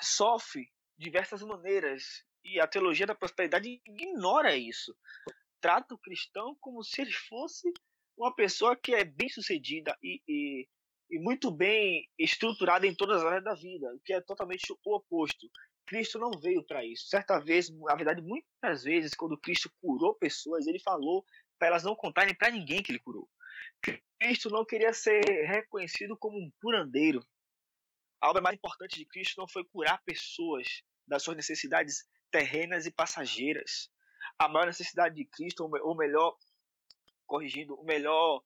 sofre 0.00 0.72
diversas 0.96 1.42
maneiras 1.42 2.24
e 2.44 2.60
a 2.60 2.66
teologia 2.68 3.06
da 3.06 3.14
prosperidade 3.16 3.82
ignora 3.84 4.54
isso. 4.54 4.96
Trata 5.60 5.96
o 5.96 5.98
cristão 5.98 6.56
como 6.60 6.84
se 6.84 7.00
ele 7.00 7.12
fosse 7.12 7.72
uma 8.16 8.32
pessoa 8.32 8.76
que 8.76 8.94
é 8.94 9.04
bem 9.04 9.28
sucedida 9.28 9.98
e, 10.00 10.22
e, 10.28 10.68
e 11.10 11.18
muito 11.18 11.50
bem 11.50 12.08
estruturada 12.18 12.86
em 12.86 12.94
todas 12.94 13.18
as 13.18 13.24
áreas 13.24 13.44
da 13.44 13.54
vida, 13.54 13.94
o 13.94 14.00
que 14.00 14.12
é 14.12 14.20
totalmente 14.20 14.72
o 14.72 14.94
oposto. 14.94 15.48
Cristo 15.86 16.18
não 16.18 16.32
veio 16.32 16.64
para 16.64 16.84
isso. 16.84 17.06
Certa 17.06 17.38
vez, 17.38 17.70
na 17.70 17.94
verdade, 17.94 18.20
muitas 18.20 18.82
vezes, 18.82 19.14
quando 19.14 19.38
Cristo 19.38 19.70
curou 19.80 20.14
pessoas, 20.14 20.66
ele 20.66 20.80
falou 20.80 21.24
para 21.58 21.68
elas 21.68 21.84
não 21.84 21.94
contarem 21.94 22.34
para 22.34 22.50
ninguém 22.50 22.82
que 22.82 22.90
ele 22.90 22.98
curou. 22.98 23.28
Cristo 24.18 24.50
não 24.50 24.64
queria 24.64 24.92
ser 24.92 25.22
reconhecido 25.46 26.16
como 26.16 26.38
um 26.38 26.50
curandeiro. 26.60 27.24
A 28.20 28.30
obra 28.30 28.42
mais 28.42 28.56
importante 28.56 28.98
de 28.98 29.06
Cristo 29.06 29.38
não 29.38 29.48
foi 29.48 29.64
curar 29.64 30.02
pessoas 30.04 30.82
das 31.06 31.22
suas 31.22 31.36
necessidades 31.36 32.04
terrenas 32.30 32.86
e 32.86 32.90
passageiras. 32.90 33.90
A 34.38 34.48
maior 34.48 34.66
necessidade 34.66 35.14
de 35.14 35.24
Cristo, 35.24 35.62
ou 35.62 35.96
melhor, 35.96 36.36
corrigindo, 37.26 37.74
o 37.74 37.84
melhor, 37.84 38.42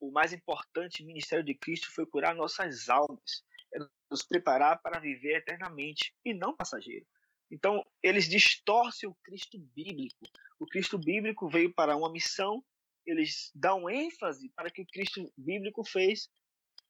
o, 0.00 0.10
mais 0.10 0.32
importante 0.32 1.04
ministério 1.04 1.44
de 1.44 1.54
Cristo 1.54 1.90
foi 1.90 2.06
curar 2.06 2.34
nossas 2.34 2.88
almas, 2.88 3.44
é 3.74 3.78
nos 4.10 4.22
preparar 4.22 4.80
para 4.80 5.00
viver 5.00 5.38
eternamente 5.38 6.14
e 6.24 6.32
não 6.32 6.56
passageiro. 6.56 7.06
Então, 7.50 7.84
eles 8.02 8.28
distorcem 8.28 9.08
o 9.08 9.14
Cristo 9.22 9.58
bíblico. 9.74 10.24
O 10.58 10.66
Cristo 10.66 10.98
bíblico 10.98 11.48
veio 11.48 11.72
para 11.72 11.96
uma 11.96 12.10
missão, 12.10 12.64
eles 13.04 13.50
dão 13.54 13.90
ênfase 13.90 14.48
para 14.50 14.70
que 14.70 14.82
o 14.82 14.86
Cristo 14.86 15.30
bíblico 15.36 15.84
fez 15.84 16.28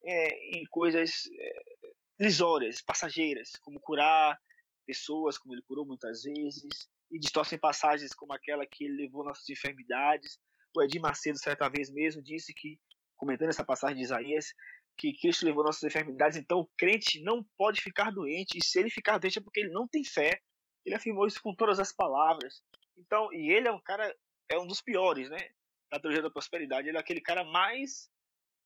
é, 0.05 0.59
em 0.59 0.65
coisas 0.67 1.29
é, 1.39 1.63
lisórias, 2.21 2.81
passageiras, 2.81 3.53
como 3.63 3.81
curar 3.81 4.39
pessoas, 4.87 5.39
como 5.39 5.55
ele 5.55 5.63
curou 5.63 5.85
muitas 5.87 6.23
vezes, 6.23 6.89
e 7.11 7.19
distorcem 7.19 7.59
passagens 7.59 8.15
como 8.15 8.33
aquela 8.33 8.67
que 8.67 8.85
ele 8.85 9.03
levou 9.03 9.25
nossas 9.25 9.49
enfermidades. 9.49 10.39
O 10.75 10.83
Edir 10.83 11.01
Macedo, 11.01 11.39
certa 11.39 11.69
vez 11.69 11.91
mesmo, 11.91 12.23
disse 12.23 12.53
que, 12.53 12.79
comentando 13.17 13.51
essa 13.51 13.65
passagem 13.65 13.97
de 13.97 14.03
Isaías, 14.03 14.53
que 14.97 15.13
Cristo 15.13 15.45
levou 15.45 15.65
nossas 15.65 15.83
enfermidades, 15.83 16.37
então 16.37 16.61
o 16.61 16.71
crente 16.77 17.23
não 17.23 17.45
pode 17.57 17.81
ficar 17.81 18.11
doente, 18.11 18.59
e 18.59 18.65
se 18.65 18.79
ele 18.79 18.91
ficar 18.91 19.19
doente 19.19 19.39
é 19.39 19.43
porque 19.43 19.61
ele 19.61 19.71
não 19.71 19.87
tem 19.89 20.05
fé. 20.05 20.41
Ele 20.85 20.95
afirmou 20.95 21.27
isso 21.27 21.41
com 21.43 21.55
todas 21.55 21.81
as 21.81 21.93
palavras. 21.93 22.63
Então, 22.97 23.33
e 23.33 23.51
ele 23.51 23.69
é 23.69 23.73
um 23.73 23.81
cara, 23.81 24.15
é 24.51 24.59
um 24.59 24.67
dos 24.67 24.83
piores, 24.83 25.31
né? 25.31 25.39
Da 25.91 25.99
teologia 25.99 26.23
da 26.23 26.31
prosperidade. 26.31 26.89
Ele 26.89 26.97
é 26.97 27.01
aquele 27.01 27.21
cara 27.21 27.43
mais 27.43 28.11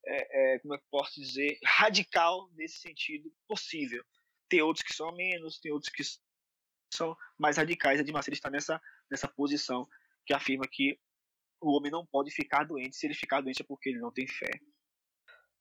é, 0.07 0.55
é, 0.55 0.59
como 0.61 0.75
é 0.75 0.79
que 0.79 0.85
posso 0.91 1.21
dizer, 1.21 1.59
radical 1.65 2.49
nesse 2.55 2.79
sentido 2.79 3.33
possível. 3.47 4.05
Tem 4.49 4.63
outros 4.63 4.85
que 4.85 4.95
são 4.95 5.15
menos, 5.15 5.61
tem 5.61 5.71
outros 5.73 5.93
que 5.93 6.03
são 6.93 7.17
mais 7.39 7.57
radicais. 7.57 8.01
Edir 8.01 8.13
Macedo 8.13 8.35
está 8.35 8.51
nessa, 8.51 8.81
nessa 9.11 9.29
posição 9.29 9.87
que 10.27 10.35
afirma 10.35 10.67
que 10.71 10.99
o 11.61 11.77
homem 11.77 11.91
não 11.91 12.07
pode 12.07 12.31
ficar 12.31 12.65
doente. 12.65 12.97
Se 12.97 13.07
ele 13.07 13.15
ficar 13.15 13.41
doente 13.41 13.63
é 13.63 13.65
porque 13.65 13.91
ele 13.91 13.99
não 13.99 14.11
tem 14.11 14.27
fé. 14.27 14.51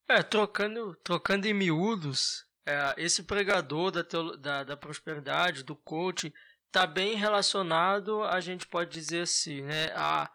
É, 0.09 0.23
trocando, 0.23 0.95
trocando 1.03 1.47
em 1.47 1.53
miúdos, 1.53 2.45
é, 2.65 2.95
esse 2.97 3.23
pregador 3.23 3.91
da, 3.91 4.03
da, 4.37 4.63
da 4.63 4.77
prosperidade, 4.77 5.63
do 5.63 5.75
coaching, 5.75 6.31
está 6.67 6.85
bem 6.85 7.15
relacionado, 7.15 8.23
a 8.23 8.39
gente 8.39 8.67
pode 8.67 8.91
dizer 8.91 9.21
assim, 9.21 9.61
né, 9.61 9.91
a, 9.95 10.31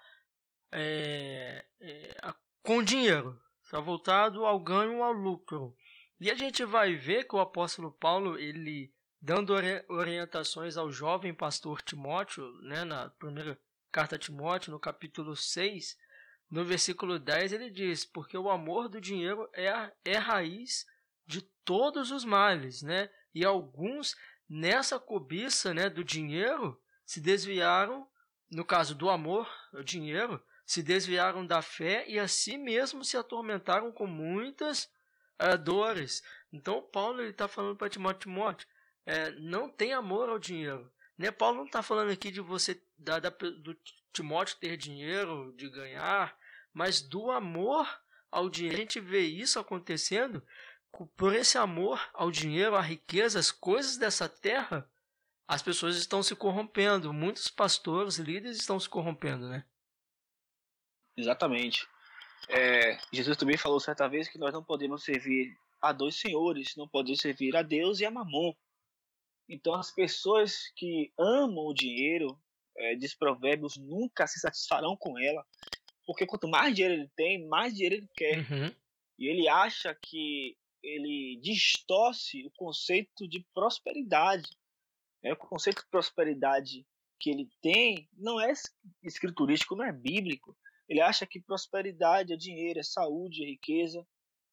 é, 0.73 1.65
é, 1.81 2.17
a, 2.23 2.35
com 2.63 2.83
dinheiro 2.83 3.41
está 3.63 3.81
voltado 3.81 4.45
ao 4.45 4.61
ganho, 4.61 5.03
ao 5.03 5.13
lucro. 5.13 5.75
E 6.21 6.31
a 6.31 6.35
gente 6.35 6.65
vai 6.65 6.95
ver 6.95 7.25
que 7.25 7.35
o 7.35 7.41
apóstolo 7.41 7.91
Paulo, 7.93 8.39
ele 8.39 8.93
dando 9.21 9.55
orientações 9.89 10.77
ao 10.77 10.91
jovem 10.91 11.33
pastor 11.33 11.81
Timóteo, 11.81 12.45
né, 12.63 12.85
na 12.85 13.09
primeira 13.11 13.59
carta 13.93 14.17
a 14.17 14.19
Timóteo, 14.19 14.73
no 14.73 14.81
capítulo 14.81 15.37
6, 15.37 15.99
no 16.51 16.65
versículo 16.65 17.19
10, 17.19 17.53
ele 17.53 17.71
diz: 17.71 18.05
Porque 18.05 18.37
o 18.37 18.51
amor 18.51 18.89
do 18.89 19.01
dinheiro 19.01 19.49
é 19.53 19.69
a, 19.69 19.93
é 20.05 20.17
a 20.17 20.21
raiz 20.21 20.87
de 21.27 21.43
todos 21.65 22.11
os 22.11 22.25
males, 22.25 22.83
né? 22.83 23.11
E 23.35 23.45
alguns, 23.45 24.17
nessa 24.49 24.99
cobiça 24.99 25.73
né, 25.73 25.89
do 25.89 26.03
dinheiro, 26.03 26.81
se 27.05 27.21
desviaram, 27.21 28.09
no 28.51 28.65
caso 28.65 28.95
do 28.95 29.09
amor, 29.09 29.49
o 29.73 29.83
dinheiro, 29.83 30.43
se 30.67 30.83
desviaram 30.83 31.47
da 31.47 31.61
fé 31.61 32.05
e 32.09 32.19
assim 32.19 32.57
mesmo 32.57 33.05
se 33.05 33.17
atormentaram 33.17 33.93
com 33.93 34.07
muitas 34.07 34.91
uh, 35.41 35.57
dores. 35.63 36.23
Então 36.53 36.83
Paulo 36.83 37.23
está 37.23 37.47
falando 37.49 37.77
para 37.77 37.89
Timóteo, 37.89 38.21
Timóteo, 38.21 38.69
é, 39.05 39.31
não 39.33 39.69
tem 39.69 39.93
amor 39.93 40.29
ao 40.29 40.39
dinheiro. 40.39 40.91
Né? 41.19 41.31
Paulo 41.31 41.59
não 41.59 41.67
está 41.67 41.83
falando 41.83 42.11
aqui 42.11 42.31
de 42.31 42.41
você 42.41 42.81
da, 43.03 43.19
da, 43.19 43.31
do 43.31 43.77
Timóteo 44.13 44.57
ter 44.59 44.77
dinheiro, 44.77 45.53
de 45.57 45.69
ganhar, 45.69 46.37
mas 46.73 47.01
do 47.01 47.31
amor 47.31 47.87
ao 48.31 48.49
dinheiro. 48.49 48.77
A 48.77 48.81
gente 48.81 49.01
vê 49.01 49.21
isso 49.21 49.59
acontecendo 49.59 50.43
por 51.17 51.35
esse 51.35 51.59
amor 51.59 52.01
ao 52.13 52.31
dinheiro, 52.31 52.77
à 52.77 52.81
riqueza, 52.81 53.39
às 53.39 53.51
coisas 53.51 53.97
dessa 53.97 54.29
terra. 54.29 54.89
As 55.47 55.63
pessoas 55.63 55.97
estão 55.97 56.23
se 56.23 56.35
corrompendo, 56.35 57.13
muitos 57.13 57.49
pastores, 57.49 58.17
líderes 58.17 58.59
estão 58.59 58.79
se 58.79 58.89
corrompendo, 58.89 59.49
né? 59.49 59.65
Exatamente. 61.17 61.87
É, 62.49 62.99
Jesus 63.13 63.37
também 63.37 63.57
falou 63.57 63.79
certa 63.79 64.09
vez 64.09 64.29
que 64.29 64.39
nós 64.39 64.53
não 64.53 64.65
podemos 64.65 65.05
servir 65.05 65.57
a 65.81 65.93
dois 65.93 66.17
senhores, 66.17 66.77
não 66.77 66.89
podemos 66.89 67.21
servir 67.21 67.57
a 67.57 67.63
Deus 67.63 68.01
e 68.01 68.07
a 68.07 68.11
Mamon. 68.11 68.55
Então 69.49 69.75
as 69.75 69.91
pessoas 69.91 70.69
que 70.77 71.13
amam 71.19 71.67
o 71.67 71.75
dinheiro, 71.75 72.39
é, 72.77 72.95
diz 72.95 73.15
Provérbios, 73.15 73.77
nunca 73.77 74.27
se 74.27 74.41
satisfarão 74.41 74.97
com 74.97 75.19
ela, 75.19 75.45
porque 76.07 76.27
quanto 76.27 76.49
mais 76.49 76.75
dinheiro 76.75 76.95
ele 76.95 77.11
tem, 77.17 77.47
mais 77.47 77.75
dinheiro 77.75 77.97
ele 77.97 78.09
quer. 78.17 78.39
Uhum. 78.39 78.75
E 79.19 79.29
ele 79.29 79.49
acha 79.49 79.95
que 79.95 80.57
ele 80.83 81.39
distorce 81.41 82.45
o 82.45 82.51
conceito 82.51 83.29
de 83.29 83.47
prosperidade. 83.55 84.51
É, 85.23 85.33
o 85.33 85.37
conceito 85.37 85.83
de 85.83 85.89
prosperidade 85.89 86.85
que 87.21 87.31
ele 87.31 87.49
tem 87.63 88.09
não 88.15 88.41
é 88.41 88.53
escriturístico, 89.03 89.77
não 89.77 89.85
é 89.85 89.93
bíblico. 89.93 90.57
Ele 90.89 91.01
acha 91.01 91.25
que 91.25 91.41
prosperidade 91.41 92.33
é 92.33 92.37
dinheiro, 92.37 92.81
é 92.81 92.83
saúde, 92.83 93.45
é 93.45 93.47
riqueza, 93.47 94.05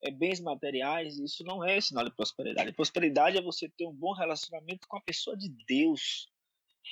é 0.03 0.11
bens 0.11 0.39
materiais. 0.39 1.17
Isso 1.17 1.43
não 1.43 1.63
é 1.63 1.81
sinal 1.81 2.05
de 2.05 2.15
prosperidade. 2.15 2.71
Prosperidade 2.73 3.37
é 3.37 3.41
você 3.41 3.67
ter 3.67 3.87
um 3.87 3.93
bom 3.93 4.13
relacionamento 4.13 4.87
com 4.87 4.97
a 4.97 5.01
pessoa 5.01 5.35
de 5.35 5.49
Deus, 5.67 6.29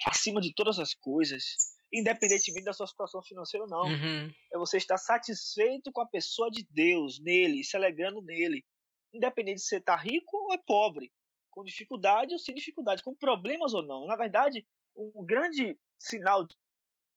acima 0.06 0.42
de 0.42 0.54
todas 0.54 0.80
as 0.80 0.94
coisas, 0.94 1.44
independentemente 1.92 2.66
da 2.66 2.74
sua 2.74 2.88
situação 2.88 3.22
financeira 3.22 3.64
ou 3.66 3.70
não. 3.70 3.84
Uhum. 3.84 4.32
É 4.54 4.58
você 4.58 4.78
estar 4.78 4.98
satisfeito 4.98 5.92
com 5.92 6.02
a 6.02 6.08
pessoa 6.08 6.50
de 6.50 6.66
Deus, 6.70 7.20
nele, 7.20 7.64
se 7.64 7.76
alegrando 7.76 8.22
nele. 8.22 8.66
Independente 9.14 9.58
de 9.58 9.64
você 9.64 9.78
estar 9.78 9.96
rico 9.96 10.38
ou 10.38 10.54
é 10.54 10.58
pobre, 10.58 11.12
com 11.50 11.64
dificuldade 11.64 12.34
ou 12.34 12.40
sem 12.40 12.54
dificuldade, 12.54 13.02
com 13.02 13.16
problemas 13.16 13.74
ou 13.74 13.82
não. 13.82 14.06
Na 14.06 14.16
verdade, 14.16 14.66
um 14.96 15.26
grande 15.26 15.78
sinal 16.00 16.46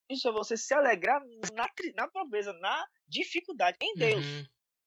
disso 0.09 0.29
é 0.29 0.33
você 0.33 0.57
se 0.57 0.75
alegrar 0.75 1.23
na, 1.55 1.69
na 1.95 2.09
pobreza, 2.09 2.53
na 2.55 2.87
dificuldade, 3.09 3.77
em 3.81 3.95
Deus. 3.95 4.25
Uhum. 4.25 4.47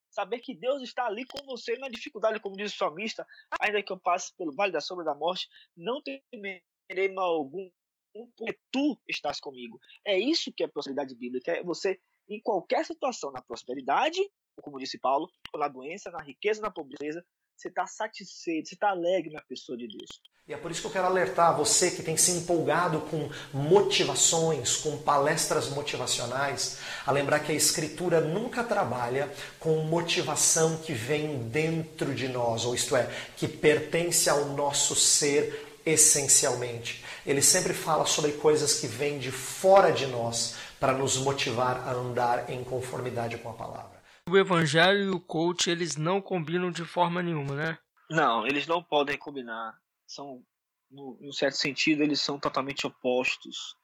Saber 0.10 0.40
que 0.40 0.56
Deus 0.56 0.82
está 0.84 1.08
ali 1.08 1.26
com 1.26 1.44
você 1.46 1.76
na 1.78 1.90
dificuldade, 1.90 2.40
como 2.40 2.56
diz 2.56 2.72
o 2.72 2.78
salmista, 2.78 3.26
ainda 3.60 3.82
que 3.82 3.92
eu 3.92 4.00
passe 4.00 4.36
pelo 4.38 4.54
vale 4.54 4.72
da 4.72 4.80
sombra 4.80 5.04
da 5.04 5.16
morte, 5.16 5.48
não 5.76 6.02
temerei 6.04 7.12
mal 7.14 7.34
algum, 7.34 7.68
porque 8.14 8.58
tu 8.72 8.98
estás 9.08 9.40
comigo. 9.40 9.80
É 10.06 10.18
isso 10.18 10.54
que 10.56 10.64
é 10.64 10.68
prosperidade 10.68 11.16
bíblica, 11.16 11.52
é 11.52 11.64
você, 11.64 12.00
em 12.30 12.40
qualquer 12.42 12.86
situação, 12.86 13.32
na 13.32 13.42
prosperidade, 13.42 14.20
como 14.62 14.80
disse 14.80 15.00
Paulo, 15.00 15.30
na 15.56 15.68
doença, 15.68 16.12
na 16.12 16.22
riqueza, 16.22 16.62
na 16.62 16.72
pobreza, 16.72 17.26
você 17.56 17.68
está 17.68 17.86
satisfeito, 17.86 18.70
você 18.70 18.76
está 18.76 18.90
alegre 18.90 19.32
na 19.32 19.42
pessoa 19.42 19.78
de 19.78 19.88
Deus. 19.88 20.10
E 20.46 20.54
é 20.54 20.58
por 20.58 20.72
isso 20.72 20.82
que 20.82 20.88
eu 20.88 20.92
quero 20.92 21.06
alertar 21.06 21.56
você 21.56 21.92
que 21.92 22.04
tem 22.04 22.18
se 22.18 22.32
empolgado 22.32 23.00
com 23.02 23.30
motivações, 23.54 24.76
com 24.76 24.98
palestras 25.02 25.70
motivacionais, 25.70 26.80
a 27.06 27.12
lembrar 27.12 27.40
que 27.40 27.52
a 27.52 27.56
Escritura 27.56 28.20
nunca 28.20 28.64
trabalha 28.64 29.32
com 29.60 29.84
motivação 29.84 30.78
que 30.78 30.92
vem 30.92 31.48
dentro 31.48 32.14
de 32.14 32.28
nós, 32.28 32.66
ou 32.66 32.76
isto 32.76 32.96
é, 32.96 33.10
que 33.38 33.48
pertence 33.48 34.30
ao 34.30 34.46
nosso 34.50 34.96
ser 34.96 35.80
essencialmente. 35.86 37.03
Ele 37.26 37.42
sempre 37.42 37.74
fala 37.74 38.06
sobre 38.06 38.34
coisas 38.34 38.80
que 38.80 38.88
vêm 38.88 39.18
de 39.18 39.32
fora 39.32 39.92
de 39.92 40.08
nós 40.08 40.58
para 40.80 40.94
nos 40.94 41.18
motivar 41.18 41.78
a 41.88 41.92
andar 41.92 42.50
em 42.50 42.64
conformidade 42.64 43.38
com 43.38 43.50
a 43.50 43.54
palavra. 43.54 44.04
O 44.30 44.38
evangelho 44.38 45.04
e 45.04 45.10
o 45.10 45.20
coach, 45.20 45.70
eles 45.70 45.96
não 45.96 46.22
combinam 46.22 46.72
de 46.72 46.84
forma 46.84 47.22
nenhuma, 47.22 47.56
né? 47.56 47.78
Não, 48.10 48.46
eles 48.46 48.68
não 48.68 48.84
podem 48.84 49.18
combinar. 49.18 49.78
São, 50.06 50.44
no, 50.92 51.18
em 51.22 51.30
um 51.30 51.34
certo 51.34 51.56
sentido, 51.56 52.04
eles 52.04 52.22
são 52.22 52.40
totalmente 52.40 52.86
opostos. 52.86 53.76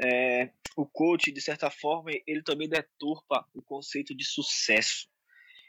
É, 0.00 0.50
o 0.76 0.86
coach, 0.86 1.32
de 1.32 1.40
certa 1.40 1.70
forma, 1.70 2.10
ele 2.26 2.42
também 2.42 2.68
deturpa 2.68 3.46
o 3.54 3.62
conceito 3.62 4.14
de 4.14 4.24
sucesso. 4.24 5.08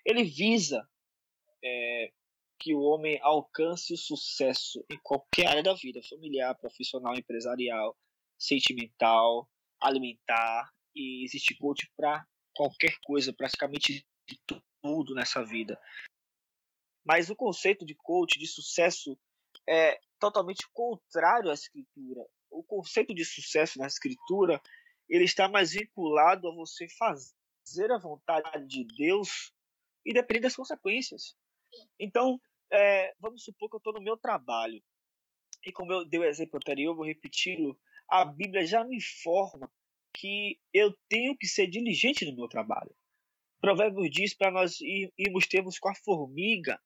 Ele 0.05 0.23
visa 0.23 0.87
é, 1.63 2.11
que 2.59 2.73
o 2.73 2.81
homem 2.81 3.19
alcance 3.21 3.93
o 3.93 3.97
sucesso 3.97 4.83
em 4.89 4.97
qualquer 5.03 5.47
área 5.47 5.63
da 5.63 5.73
vida, 5.73 6.01
familiar, 6.09 6.55
profissional, 6.55 7.15
empresarial, 7.15 7.95
sentimental, 8.37 9.49
alimentar, 9.79 10.71
e 10.95 11.23
existe 11.23 11.55
coach 11.55 11.89
para 11.95 12.25
qualquer 12.55 12.97
coisa, 13.03 13.31
praticamente 13.31 14.05
tudo 14.81 15.13
nessa 15.13 15.43
vida. 15.45 15.79
Mas 17.05 17.29
o 17.29 17.35
conceito 17.35 17.85
de 17.85 17.95
coach, 17.95 18.39
de 18.39 18.47
sucesso, 18.47 19.17
é 19.67 19.99
totalmente 20.19 20.67
contrário 20.73 21.51
à 21.51 21.53
escritura. 21.53 22.25
O 22.49 22.63
conceito 22.63 23.13
de 23.13 23.23
sucesso 23.23 23.77
na 23.77 23.87
escritura, 23.87 24.61
ele 25.07 25.23
está 25.23 25.47
mais 25.47 25.71
vinculado 25.71 26.47
a 26.47 26.55
você 26.55 26.87
fazer 26.97 27.91
a 27.91 27.99
vontade 27.99 28.65
de 28.65 28.83
Deus 28.83 29.53
e 30.05 30.13
depender 30.13 30.41
das 30.41 30.55
consequências. 30.55 31.35
Então, 31.99 32.39
é, 32.71 33.13
vamos 33.19 33.43
supor 33.43 33.69
que 33.69 33.75
eu 33.75 33.79
estou 33.79 33.93
no 33.93 34.01
meu 34.01 34.17
trabalho. 34.17 34.81
E 35.65 35.71
como 35.71 35.91
eu 35.91 36.05
dei 36.05 36.19
o 36.19 36.23
exemplo 36.23 36.57
anterior, 36.57 36.91
eu 36.91 36.95
vou 36.95 37.05
repeti-lo. 37.05 37.79
A 38.09 38.23
Bíblia 38.23 38.65
já 38.65 38.83
me 38.83 38.97
informa 38.97 39.71
que 40.13 40.59
eu 40.73 40.95
tenho 41.09 41.37
que 41.37 41.47
ser 41.47 41.67
diligente 41.67 42.25
no 42.25 42.35
meu 42.35 42.47
trabalho. 42.47 42.95
Provérbios 43.59 44.09
diz 44.11 44.33
para 44.33 44.51
nós 44.51 44.79
irmos 44.81 45.47
termos 45.47 45.79
com 45.79 45.89
a 45.89 45.95
formiga, 45.95 46.81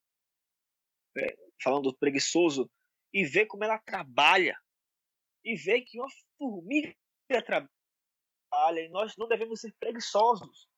é, 1.18 1.38
falando 1.62 1.92
do 1.92 1.98
preguiçoso, 1.98 2.70
e 3.14 3.26
ver 3.26 3.46
como 3.46 3.64
ela 3.64 3.78
trabalha. 3.80 4.58
E 5.44 5.56
ver 5.56 5.82
que 5.82 6.00
uma 6.00 6.08
formiga 6.38 6.96
trabalha 7.46 8.82
e 8.82 8.90
nós 8.90 9.16
não 9.18 9.28
devemos 9.28 9.62
ser 9.62 9.74
preguiçosos. 9.80 10.71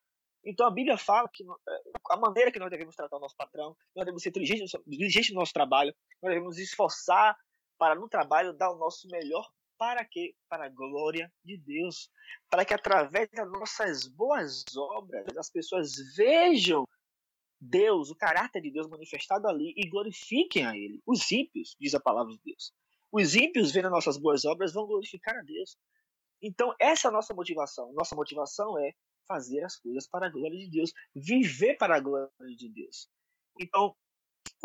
Então 0.44 0.66
a 0.66 0.70
Bíblia 0.70 0.98
fala 0.98 1.28
que 1.32 1.42
é, 1.42 1.80
a 2.10 2.16
maneira 2.16 2.52
que 2.52 2.58
nós 2.58 2.70
devemos 2.70 2.94
tratar 2.94 3.16
o 3.16 3.20
nosso 3.20 3.36
patrão, 3.36 3.76
nós 3.94 4.04
devemos 4.04 4.22
ser 4.22 4.30
diligentes, 4.30 5.30
no 5.30 5.40
nosso 5.40 5.52
trabalho, 5.52 5.94
nós 6.22 6.32
devemos 6.32 6.58
esforçar 6.58 7.36
para 7.78 7.94
no 7.94 8.08
trabalho 8.08 8.52
dar 8.52 8.70
o 8.70 8.78
nosso 8.78 9.08
melhor 9.08 9.48
para 9.78 10.04
quê? 10.04 10.34
Para 10.48 10.66
a 10.66 10.68
glória 10.68 11.32
de 11.44 11.56
Deus. 11.56 12.10
Para 12.48 12.64
que 12.64 12.72
através 12.72 13.28
das 13.30 13.50
nossas 13.50 14.06
boas 14.06 14.64
obras 14.76 15.36
as 15.36 15.50
pessoas 15.50 15.94
vejam 16.16 16.86
Deus, 17.60 18.10
o 18.10 18.14
caráter 18.14 18.60
de 18.60 18.70
Deus 18.70 18.88
manifestado 18.88 19.48
ali 19.48 19.72
e 19.76 19.88
glorifiquem 19.88 20.66
a 20.66 20.76
Ele. 20.76 21.02
Os 21.06 21.30
ímpios, 21.32 21.76
diz 21.80 21.94
a 21.94 22.00
palavra 22.00 22.32
de 22.32 22.40
Deus. 22.44 22.72
Os 23.10 23.34
ímpios 23.34 23.72
vendo 23.72 23.90
nossas 23.90 24.18
boas 24.18 24.44
obras 24.44 24.72
vão 24.72 24.86
glorificar 24.86 25.36
a 25.36 25.42
Deus. 25.42 25.76
Então, 26.42 26.74
essa 26.78 27.08
é 27.08 27.10
a 27.10 27.12
nossa 27.12 27.32
motivação. 27.32 27.92
Nossa 27.92 28.14
motivação 28.14 28.78
é 28.78 28.92
fazer 29.26 29.62
as 29.64 29.76
coisas 29.76 30.06
para 30.06 30.26
a 30.26 30.30
glória 30.30 30.58
de 30.58 30.70
Deus, 30.70 30.92
viver 31.14 31.76
para 31.76 31.96
a 31.96 32.00
glória 32.00 32.30
de 32.56 32.68
Deus. 32.68 33.08
Então, 33.60 33.96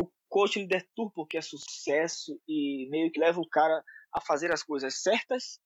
o 0.00 0.10
coach 0.28 0.58
ele 0.58 0.66
deturpa 0.66 1.12
porque 1.14 1.36
é 1.36 1.42
sucesso 1.42 2.40
e 2.48 2.88
meio 2.90 3.10
que 3.10 3.20
leva 3.20 3.40
o 3.40 3.48
cara 3.48 3.84
a 4.12 4.20
fazer 4.20 4.52
as 4.52 4.62
coisas 4.62 5.02
certas 5.02 5.60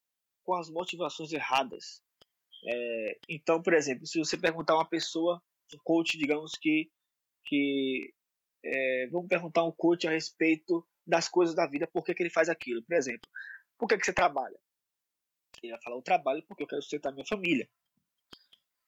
com 0.45 0.55
as 0.55 0.71
motivações 0.71 1.33
erradas. 1.33 2.03
É, 2.67 3.19
então, 3.29 3.63
por 3.63 3.75
exemplo, 3.75 4.07
se 4.07 4.19
você 4.19 4.37
perguntar 4.37 4.75
uma 4.75 4.89
pessoa, 4.89 5.43
um 5.75 5.79
coach, 5.83 6.17
digamos 6.17 6.53
que, 6.53 6.91
que 7.45 8.13
é, 8.65 9.09
vamos 9.11 9.29
perguntar 9.29 9.65
um 9.65 9.73
coach 9.73 10.07
a 10.07 10.11
respeito 10.11 10.87
das 11.07 11.29
coisas 11.29 11.55
da 11.55 11.67
vida, 11.67 11.87
por 11.87 12.05
que, 12.05 12.15
que 12.15 12.23
ele 12.23 12.31
faz 12.31 12.49
aquilo. 12.49 12.83
Por 12.83 12.95
exemplo, 12.95 13.29
por 13.79 13.89
que, 13.89 13.99
que 13.99 14.07
você 14.07 14.13
trabalha? 14.13 14.59
Ele 15.63 15.73
vai 15.73 15.83
falar, 15.83 15.97
eu 15.97 16.03
trabalho 16.03 16.43
porque 16.47 16.63
eu 16.63 16.67
quero 16.67 16.83
sustentar 16.83 17.13
minha 17.13 17.27
família. 17.27 17.69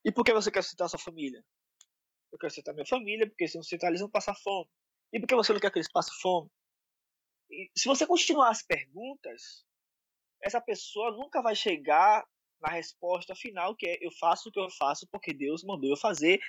E 0.07 0.12
por 0.12 0.25
que 0.25 0.33
você 0.33 0.53
quer 0.53 0.62
sustentar 0.62 0.88
sua 0.88 1.01
família? 1.01 1.45
Eu 2.33 2.38
quero 2.38 2.53
sustentar 2.53 2.73
minha 2.73 2.87
família, 2.87 3.29
porque 3.29 3.49
se 3.49 3.57
não 3.57 3.62
sustentar 3.64 3.88
eles 3.88 4.01
vão 4.01 4.09
passar 4.09 4.37
fome. 4.37 4.71
E 5.12 5.19
por 5.19 5.27
que 5.27 5.35
você 5.35 5.53
não 5.53 5.59
quer 5.59 5.73
que 5.73 5.79
eles 5.79 5.90
passem 5.90 6.14
fome? 6.23 6.49
se 7.77 7.87
você 7.87 8.07
continuar 8.07 8.51
as 8.51 8.62
perguntas, 8.62 9.64
essa 10.42 10.61
pessoa 10.61 11.12
nunca 11.12 11.40
vai 11.42 11.55
chegar 11.55 12.25
na 12.61 12.69
resposta 12.69 13.35
final, 13.35 13.75
que 13.75 13.87
é 13.87 13.99
eu 14.01 14.11
faço 14.12 14.49
o 14.49 14.53
que 14.53 14.61
eu 14.61 14.71
faço 14.71 15.07
porque 15.11 15.33
Deus 15.33 15.62
mandou 15.64 15.90
eu 15.90 15.97
fazer, 15.97 16.40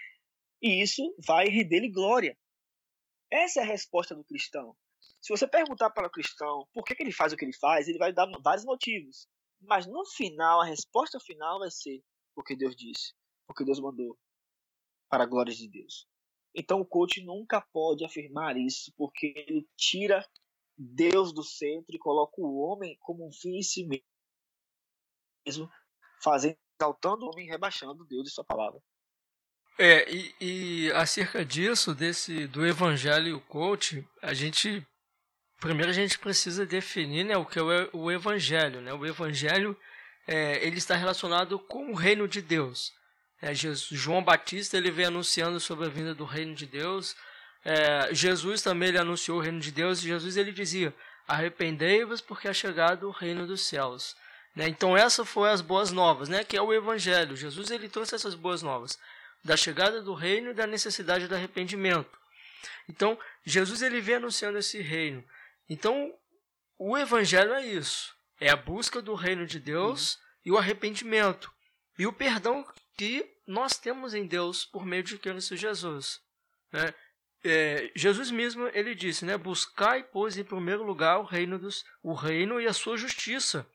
e 0.62 0.82
isso 0.82 1.04
vai 1.26 1.48
render-lhe 1.48 1.90
glória. 1.90 2.38
Essa 3.32 3.62
é 3.62 3.64
a 3.64 3.68
resposta 3.68 4.16
do 4.16 4.24
cristão. 4.24 4.76
Se 5.22 5.30
você 5.30 5.48
perguntar 5.48 5.90
para 5.90 6.08
o 6.08 6.12
cristão 6.12 6.68
por 6.74 6.84
que, 6.84 6.96
que 6.96 7.04
ele 7.04 7.12
faz 7.12 7.34
o 7.34 7.38
que 7.38 7.46
ele 7.46 7.58
faz, 7.58 7.88
ele 7.88 7.98
vai 7.98 8.14
dar 8.14 8.28
vários 8.42 8.66
motivos. 8.66 9.28
Mas 9.62 9.88
no 9.88 10.06
final, 10.06 10.62
a 10.62 10.66
resposta 10.66 11.20
final 11.20 11.60
vai 11.60 11.72
ser 11.72 12.04
porque 12.36 12.56
Deus 12.56 12.76
disse, 12.76 13.14
porque 13.48 13.64
Deus 13.64 13.80
mandou, 13.80 14.18
para 15.10 15.24
a 15.24 15.28
glória 15.28 15.54
de 15.54 15.68
Deus. 15.68 16.08
Então 16.54 16.82
o 16.82 16.86
coach 16.86 17.24
nunca 17.24 17.62
pode 17.62 18.04
afirmar 18.04 18.58
isso, 18.58 18.92
porque 18.98 19.34
ele 19.36 19.68
tira 19.76 20.28
Deus 20.78 21.34
do 21.34 21.44
centro 21.44 21.96
e 21.96 22.00
coloca 22.00 22.34
o 22.38 22.58
homem 22.60 22.98
como 23.00 23.28
um 23.28 23.32
fim 23.32 23.58
em 23.58 23.64
si 23.64 23.88
mesmo, 25.46 25.70
fazendo, 26.22 26.58
exaltando 26.80 27.26
o 27.26 27.30
homem 27.30 27.48
e 27.48 27.50
rebaixando 27.50 28.06
Deus 28.06 28.28
e 28.28 28.32
sua 28.32 28.44
palavra. 28.44 28.82
É, 29.80 30.12
e, 30.12 30.36
e 30.42 30.92
acerca 30.94 31.46
disso, 31.46 31.94
desse 31.94 32.48
do 32.48 32.66
evangelho 32.66 33.28
e 33.28 33.34
o 33.34 33.42
coach, 33.42 34.08
a 34.22 34.34
gente 34.34 34.86
primeiro 35.60 35.90
a 35.90 35.94
gente 35.94 36.18
precisa 36.20 36.66
definir 36.66 37.24
né, 37.24 37.38
o 37.38 37.46
que 37.46 37.60
é 37.60 37.62
o 37.94 38.12
evangelho. 38.12 38.82
Né? 38.82 38.94
O 38.94 39.06
evangelho 39.06 39.78
é, 40.28 40.66
ele 40.66 40.78
está 40.78 40.96
relacionado 40.96 41.60
com 41.60 41.92
o 41.92 41.96
reino 41.96 42.28
de 42.28 42.42
Deus. 42.42 42.94
É, 43.42 43.54
Jesus, 43.54 43.88
João 43.92 44.24
Batista 44.24 44.78
ele 44.78 44.92
vem 44.92 45.06
anunciando 45.06 45.60
sobre 45.60 45.86
a 45.86 45.90
vinda 45.90 46.16
do 46.16 46.26
reino 46.26 46.56
de 46.56 46.66
Deus 46.66 47.16
é, 47.70 48.14
Jesus 48.14 48.62
também 48.62 48.88
ele 48.88 48.98
anunciou 48.98 49.40
o 49.40 49.42
reino 49.42 49.60
de 49.60 49.74
Deus 49.74 50.00
e 50.00 50.08
Jesus 50.08 50.38
ele 50.38 50.54
dizia: 50.54 50.96
arrependei-vos 51.28 52.22
porque 52.22 52.48
é 52.48 52.54
chegado 52.54 53.10
o 53.10 53.12
reino 53.12 53.46
dos 53.46 53.60
céus. 53.60 54.16
Né? 54.56 54.70
Então 54.70 54.96
essa 54.96 55.26
foi 55.26 55.50
as 55.50 55.60
boas 55.60 55.92
novas, 55.92 56.30
né? 56.30 56.46
que 56.46 56.56
é 56.56 56.62
o 56.62 56.74
evangelho. 56.74 57.36
Jesus 57.36 57.70
ele 57.70 57.90
trouxe 57.90 58.16
essas 58.16 58.36
boas 58.36 58.62
novas 58.62 58.98
da 59.44 59.58
chegada 59.58 60.02
do 60.02 60.14
reino 60.14 60.52
e 60.52 60.54
da 60.54 60.66
necessidade 60.66 61.28
do 61.28 61.36
arrependimento. 61.36 62.18
Então 62.88 63.20
Jesus 63.46 63.82
ele 63.82 64.00
vem 64.00 64.16
anunciando 64.16 64.58
esse 64.58 64.82
reino. 64.82 65.22
Então 65.70 66.14
o 66.80 66.98
evangelho 66.98 67.54
é 67.54 67.66
isso. 67.66 68.16
É 68.40 68.50
a 68.50 68.56
busca 68.56 69.02
do 69.02 69.14
reino 69.14 69.46
de 69.46 69.60
Deus 69.60 70.14
uhum. 70.14 70.22
e 70.46 70.52
o 70.52 70.58
arrependimento. 70.58 71.52
E 71.98 72.06
o 72.06 72.14
perdão 72.14 72.66
que 72.96 73.26
nós 73.46 73.78
temos 73.78 74.14
em 74.14 74.26
Deus 74.26 74.66
por 74.66 74.86
meio 74.86 75.04
de 75.04 75.18
Cristo 75.18 75.56
Jesus. 75.56 76.20
Né? 76.72 76.94
É, 77.44 77.92
Jesus 77.96 78.32
mesmo 78.32 78.68
ele 78.74 78.94
disse, 78.94 79.24
né? 79.24 79.38
Buscai, 79.38 80.04
pois, 80.04 80.38
em 80.38 80.44
primeiro 80.44 80.84
lugar 80.84 81.20
o 81.20 81.24
reino, 81.24 81.58
dos, 81.58 81.86
o 82.04 82.14
reino 82.14 82.60
e 82.60 82.68
a 82.68 82.74
sua 82.74 82.98
justiça. 82.98 83.66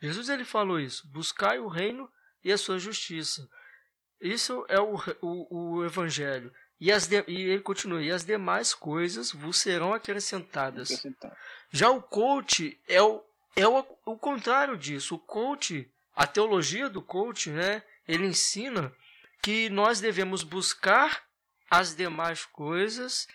Jesus 0.00 0.28
ele 0.28 0.44
falou 0.44 0.80
isso. 0.80 1.06
Buscai 1.08 1.58
o 1.58 1.68
reino 1.68 2.10
e 2.44 2.52
a 2.52 2.58
sua 2.58 2.78
justiça. 2.78 3.48
Isso 4.20 4.64
é 4.68 4.80
o, 4.80 4.94
o, 5.20 5.76
o 5.78 5.84
evangelho. 5.84 6.52
E, 6.80 6.90
as 6.90 7.06
de, 7.06 7.24
e 7.28 7.42
ele 7.42 7.62
continua, 7.62 8.02
e 8.02 8.10
as 8.10 8.24
demais 8.24 8.74
coisas 8.74 9.30
vos 9.30 9.58
serão 9.58 9.94
acrescentadas. 9.94 11.02
Já 11.70 11.90
o 11.90 12.02
coach 12.02 12.80
é 12.88 13.00
o, 13.00 13.22
é 13.54 13.66
o, 13.66 13.86
o 14.04 14.18
contrário 14.18 14.76
disso. 14.76 15.14
O 15.14 15.18
coach, 15.18 15.88
a 16.14 16.26
teologia 16.26 16.88
do 16.88 17.02
coach, 17.02 17.50
né, 17.50 17.82
ele 18.06 18.26
ensina 18.26 18.92
que 19.42 19.68
nós 19.70 20.00
devemos 20.00 20.42
buscar 20.42 21.24
as 21.70 21.94
demais 21.94 22.44
coisas 22.44 23.26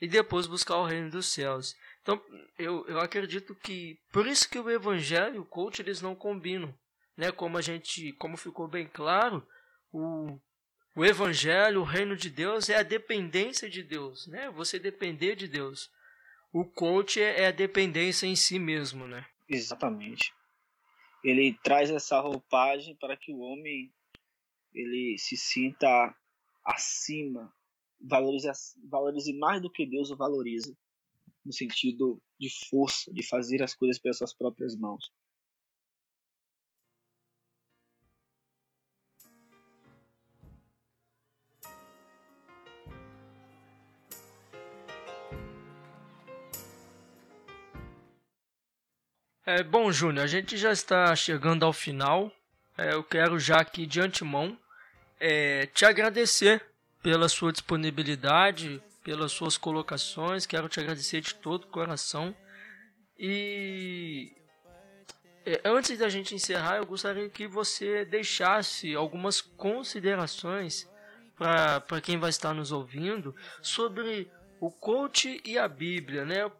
e 0.00 0.06
depois 0.06 0.46
buscar 0.46 0.76
o 0.76 0.86
reino 0.86 1.10
dos 1.10 1.26
céus. 1.26 1.74
Então, 2.02 2.22
eu, 2.58 2.86
eu 2.86 3.00
acredito 3.00 3.54
que 3.54 3.98
por 4.12 4.26
isso 4.26 4.48
que 4.48 4.58
o 4.58 4.70
evangelho 4.70 5.36
e 5.36 5.38
o 5.38 5.44
coach 5.44 5.80
eles 5.80 6.00
não 6.00 6.14
combinam, 6.14 6.72
né? 7.16 7.32
Como 7.32 7.58
a 7.58 7.62
gente, 7.62 8.12
como 8.12 8.36
ficou 8.36 8.68
bem 8.68 8.86
claro, 8.86 9.46
o 9.90 10.38
o 10.96 11.04
evangelho, 11.04 11.82
o 11.82 11.84
reino 11.84 12.16
de 12.16 12.30
Deus 12.30 12.70
é 12.70 12.76
a 12.76 12.82
dependência 12.82 13.68
de 13.68 13.82
Deus, 13.82 14.26
né? 14.28 14.50
Você 14.52 14.78
depender 14.78 15.36
de 15.36 15.46
Deus. 15.46 15.90
O 16.50 16.64
coach 16.64 17.20
é, 17.20 17.42
é 17.42 17.46
a 17.48 17.50
dependência 17.50 18.26
em 18.26 18.34
si 18.34 18.58
mesmo, 18.58 19.06
né? 19.06 19.26
Exatamente. 19.46 20.32
Ele 21.26 21.58
traz 21.64 21.90
essa 21.90 22.20
roupagem 22.20 22.94
para 23.00 23.16
que 23.16 23.32
o 23.32 23.40
homem 23.40 23.92
ele 24.72 25.18
se 25.18 25.36
sinta 25.36 26.14
acima, 26.64 27.52
valorize, 28.00 28.48
valorize 28.88 29.32
mais 29.36 29.60
do 29.60 29.70
que 29.70 29.84
Deus 29.84 30.10
o 30.12 30.16
valoriza, 30.16 30.72
no 31.44 31.52
sentido 31.52 32.22
de 32.38 32.48
força, 32.68 33.12
de 33.12 33.26
fazer 33.26 33.60
as 33.60 33.74
coisas 33.74 33.98
pelas 33.98 34.18
suas 34.18 34.32
próprias 34.32 34.76
mãos. 34.76 35.12
É, 49.48 49.62
bom, 49.62 49.92
Júnior, 49.92 50.24
a 50.24 50.26
gente 50.26 50.56
já 50.56 50.72
está 50.72 51.14
chegando 51.14 51.64
ao 51.64 51.72
final. 51.72 52.32
É, 52.76 52.94
eu 52.94 53.04
quero 53.04 53.38
já 53.38 53.60
aqui 53.60 53.86
de 53.86 54.00
antemão 54.00 54.58
é, 55.20 55.66
te 55.66 55.84
agradecer 55.84 56.60
pela 57.00 57.28
sua 57.28 57.52
disponibilidade, 57.52 58.82
pelas 59.04 59.30
suas 59.30 59.56
colocações. 59.56 60.46
Quero 60.46 60.68
te 60.68 60.80
agradecer 60.80 61.20
de 61.20 61.32
todo 61.32 61.62
o 61.62 61.68
coração. 61.68 62.34
E 63.16 64.32
é, 65.46 65.60
antes 65.64 65.96
da 65.96 66.08
gente 66.08 66.34
encerrar, 66.34 66.78
eu 66.78 66.86
gostaria 66.86 67.28
que 67.28 67.46
você 67.46 68.04
deixasse 68.04 68.96
algumas 68.96 69.40
considerações 69.40 70.90
para 71.36 72.00
quem 72.02 72.18
vai 72.18 72.30
estar 72.30 72.52
nos 72.52 72.72
ouvindo 72.72 73.32
sobre 73.62 74.28
o 74.58 74.72
coach 74.72 75.40
e 75.44 75.56
a 75.56 75.68
Bíblia, 75.68 76.24
né? 76.24 76.50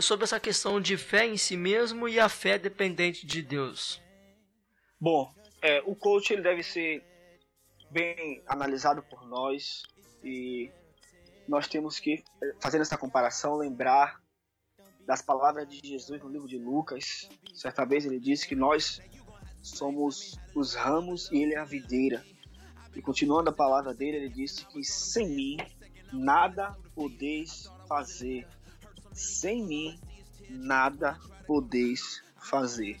Sobre 0.00 0.24
essa 0.24 0.40
questão 0.40 0.80
de 0.80 0.96
fé 0.96 1.26
em 1.26 1.36
si 1.36 1.56
mesmo 1.56 2.08
e 2.08 2.18
a 2.18 2.28
fé 2.28 2.58
dependente 2.58 3.26
de 3.26 3.42
Deus? 3.42 4.00
Bom, 5.00 5.32
é, 5.62 5.82
o 5.86 5.94
coach 5.94 6.32
ele 6.32 6.42
deve 6.42 6.62
ser 6.62 7.04
bem 7.90 8.42
analisado 8.46 9.02
por 9.02 9.26
nós 9.26 9.82
e 10.22 10.70
nós 11.48 11.66
temos 11.66 11.98
que, 11.98 12.22
fazer 12.60 12.80
essa 12.80 12.98
comparação, 12.98 13.56
lembrar 13.56 14.20
das 15.06 15.22
palavras 15.22 15.66
de 15.66 15.80
Jesus 15.82 16.20
no 16.22 16.28
livro 16.28 16.46
de 16.46 16.58
Lucas. 16.58 17.28
Certa 17.54 17.84
vez 17.84 18.04
ele 18.04 18.20
disse 18.20 18.46
que 18.46 18.54
nós 18.54 19.00
somos 19.62 20.38
os 20.54 20.74
ramos 20.74 21.30
e 21.32 21.42
ele 21.42 21.54
é 21.54 21.58
a 21.58 21.64
videira. 21.64 22.22
E 22.94 23.00
continuando 23.00 23.48
a 23.48 23.52
palavra 23.52 23.94
dele, 23.94 24.18
ele 24.18 24.28
disse 24.28 24.66
que 24.66 24.84
sem 24.84 25.28
mim 25.28 25.56
nada 26.12 26.76
podeis 26.94 27.70
fazer 27.86 28.46
sem 29.18 29.64
mim 29.64 29.98
nada 30.48 31.18
podeis 31.46 32.22
fazer. 32.40 33.00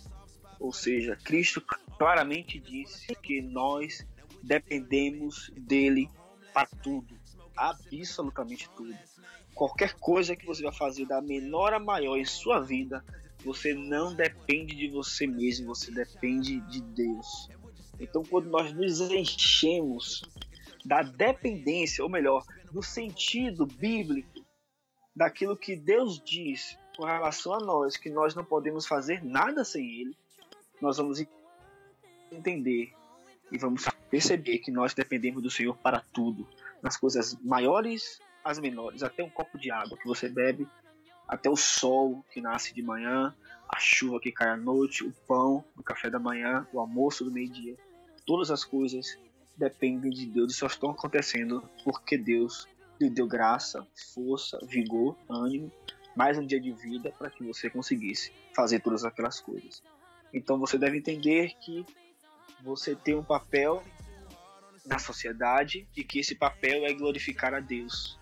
Ou 0.58 0.72
seja, 0.72 1.16
Cristo 1.16 1.62
claramente 1.96 2.58
disse 2.58 3.14
que 3.14 3.40
nós 3.40 4.06
dependemos 4.42 5.50
dele 5.56 6.10
para 6.52 6.66
tudo, 6.82 7.16
absolutamente 7.56 8.68
tudo. 8.76 8.96
Qualquer 9.54 9.94
coisa 9.94 10.36
que 10.36 10.46
você 10.46 10.62
vai 10.62 10.72
fazer 10.72 11.06
da 11.06 11.20
menor 11.20 11.72
a 11.72 11.78
maior 11.78 12.16
em 12.16 12.24
sua 12.24 12.60
vida, 12.60 13.04
você 13.44 13.72
não 13.72 14.14
depende 14.14 14.74
de 14.74 14.88
você 14.88 15.26
mesmo, 15.26 15.74
você 15.74 15.90
depende 15.92 16.60
de 16.62 16.80
Deus. 16.80 17.48
Então, 18.00 18.22
quando 18.24 18.48
nós 18.48 18.72
nos 18.72 19.00
enchemos 19.00 20.22
da 20.84 21.02
dependência, 21.02 22.02
ou 22.02 22.10
melhor, 22.10 22.44
do 22.72 22.82
sentido 22.82 23.66
bíblico 23.66 24.37
daquilo 25.18 25.56
que 25.56 25.74
Deus 25.74 26.22
diz 26.24 26.78
com 26.96 27.04
relação 27.04 27.52
a 27.52 27.58
nós, 27.58 27.96
que 27.96 28.08
nós 28.08 28.36
não 28.36 28.44
podemos 28.44 28.86
fazer 28.86 29.24
nada 29.24 29.64
sem 29.64 29.84
Ele, 29.84 30.16
nós 30.80 30.96
vamos 30.96 31.20
entender 32.30 32.94
e 33.50 33.58
vamos 33.58 33.84
perceber 34.08 34.58
que 34.58 34.70
nós 34.70 34.94
dependemos 34.94 35.42
do 35.42 35.50
Senhor 35.50 35.76
para 35.78 36.00
tudo, 36.12 36.46
nas 36.80 36.96
coisas 36.96 37.36
maiores 37.42 38.20
às 38.44 38.60
menores, 38.60 39.02
até 39.02 39.24
um 39.24 39.28
copo 39.28 39.58
de 39.58 39.72
água 39.72 39.98
que 39.98 40.06
você 40.06 40.28
bebe, 40.28 40.68
até 41.26 41.50
o 41.50 41.56
sol 41.56 42.24
que 42.32 42.40
nasce 42.40 42.72
de 42.72 42.80
manhã, 42.80 43.34
a 43.68 43.80
chuva 43.80 44.20
que 44.20 44.30
cai 44.30 44.50
à 44.50 44.56
noite, 44.56 45.04
o 45.04 45.12
pão 45.26 45.64
o 45.76 45.82
café 45.82 46.08
da 46.08 46.20
manhã, 46.20 46.64
o 46.72 46.78
almoço 46.78 47.24
do 47.24 47.32
meio-dia, 47.32 47.76
todas 48.24 48.52
as 48.52 48.64
coisas 48.64 49.18
dependem 49.56 50.12
de 50.12 50.26
Deus 50.26 50.52
e 50.52 50.56
só 50.56 50.68
estão 50.68 50.90
acontecendo 50.90 51.68
porque 51.82 52.16
Deus 52.16 52.68
lhe 53.00 53.10
deu 53.10 53.26
graça, 53.26 53.86
força, 54.14 54.58
vigor, 54.66 55.16
ânimo, 55.28 55.70
mais 56.16 56.36
um 56.36 56.44
dia 56.44 56.60
de 56.60 56.72
vida 56.72 57.12
para 57.16 57.30
que 57.30 57.44
você 57.44 57.70
conseguisse 57.70 58.32
fazer 58.54 58.80
todas 58.80 59.04
aquelas 59.04 59.40
coisas. 59.40 59.82
Então 60.32 60.58
você 60.58 60.76
deve 60.76 60.98
entender 60.98 61.54
que 61.60 61.86
você 62.62 62.94
tem 62.96 63.14
um 63.14 63.22
papel 63.22 63.82
na 64.84 64.98
sociedade 64.98 65.86
e 65.96 66.02
que 66.02 66.18
esse 66.18 66.34
papel 66.34 66.84
é 66.84 66.92
glorificar 66.92 67.54
a 67.54 67.60
Deus. 67.60 68.18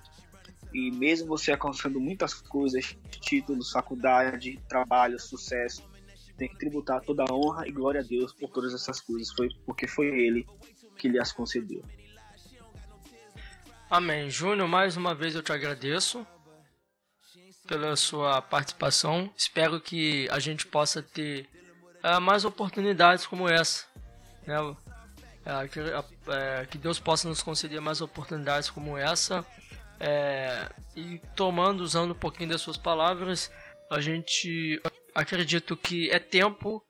E 0.75 0.91
mesmo 0.91 1.29
você 1.29 1.53
alcançando 1.53 1.99
muitas 1.99 2.35
coisas, 2.35 2.97
títulos, 3.21 3.71
faculdade, 3.71 4.61
trabalho, 4.69 5.19
sucesso, 5.19 5.89
tem 6.37 6.49
que 6.49 6.59
tributar 6.59 7.01
toda 7.01 7.25
a 7.25 7.35
honra 7.35 7.67
e 7.67 7.73
glória 7.73 8.01
a 8.01 8.05
Deus 8.05 8.33
por 8.35 8.51
todas 8.51 8.75
essas 8.75 9.01
coisas, 9.01 9.33
foi 9.33 9.49
porque 9.65 9.87
foi 9.87 10.09
Ele 10.09 10.47
que 10.99 11.09
lhe 11.09 11.19
as 11.19 11.33
concedeu. 11.33 11.83
Amém. 13.89 14.29
Júnior, 14.29 14.67
mais 14.67 14.97
uma 14.97 15.15
vez 15.15 15.37
eu 15.37 15.43
te 15.43 15.53
agradeço 15.53 16.27
pela 17.69 17.95
sua 17.95 18.43
participação. 18.43 19.33
Espero 19.37 19.81
que 19.81 20.29
a 20.29 20.41
gente 20.41 20.67
possa 20.67 21.01
ter 21.01 21.49
uh, 22.03 22.21
mais 22.21 22.45
oportunidades 22.45 23.27
como 23.27 23.49
essa. 23.49 23.87
Né? 24.45 24.61
Uh, 24.61 24.77
que, 25.71 25.79
uh, 25.79 26.67
que, 26.69 26.79
Deus 26.79 26.99
possa 26.99 27.29
nos 27.29 27.45
conceder 27.45 27.81
mais 27.81 28.01
oportunidades 28.01 28.69
como 28.71 28.99
essa. 28.99 29.47
e 30.97 31.21
tomando, 31.37 31.83
usando 31.83 32.11
um 32.11 32.19
pouquinho 32.19 32.51
das 32.51 32.63
suas 32.63 32.77
palavras, 32.77 33.53
a 33.89 34.01
gente 34.01 34.83
acredito 35.15 35.77
que 35.77 36.11
é 36.11 36.19
tempo 36.19 36.83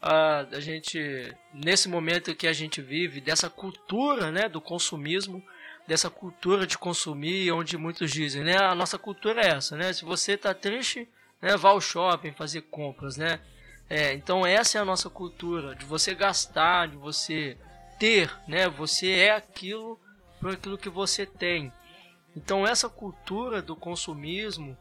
a 0.00 0.60
gente, 0.60 1.34
nesse 1.52 1.88
momento 1.88 2.34
que 2.36 2.46
a 2.46 2.52
gente 2.52 2.82
vive, 2.82 3.22
dessa 3.22 3.48
cultura 3.48 4.30
né, 4.30 4.50
do 4.50 4.60
consumismo, 4.60 5.42
dessa 5.86 6.08
cultura 6.08 6.66
de 6.66 6.78
consumir, 6.78 7.52
onde 7.52 7.76
muitos 7.76 8.10
dizem, 8.10 8.42
né, 8.42 8.56
a 8.56 8.74
nossa 8.74 8.98
cultura 8.98 9.42
é 9.42 9.48
essa, 9.48 9.76
né? 9.76 9.92
Se 9.92 10.04
você 10.04 10.32
está 10.32 10.54
triste, 10.54 11.08
né, 11.40 11.56
vá 11.56 11.70
ao 11.70 11.80
shopping 11.80 12.32
fazer 12.32 12.62
compras, 12.62 13.16
né? 13.16 13.40
É, 13.88 14.14
então 14.14 14.46
essa 14.46 14.78
é 14.78 14.80
a 14.80 14.84
nossa 14.84 15.10
cultura, 15.10 15.74
de 15.74 15.84
você 15.84 16.14
gastar, 16.14 16.88
de 16.88 16.96
você 16.96 17.58
ter, 17.98 18.34
né? 18.48 18.68
Você 18.68 19.10
é 19.10 19.32
aquilo 19.32 20.00
por 20.40 20.52
aquilo 20.52 20.78
que 20.78 20.88
você 20.88 21.26
tem. 21.26 21.72
Então 22.34 22.66
essa 22.66 22.88
cultura 22.88 23.60
do 23.60 23.76
consumismo, 23.76 24.76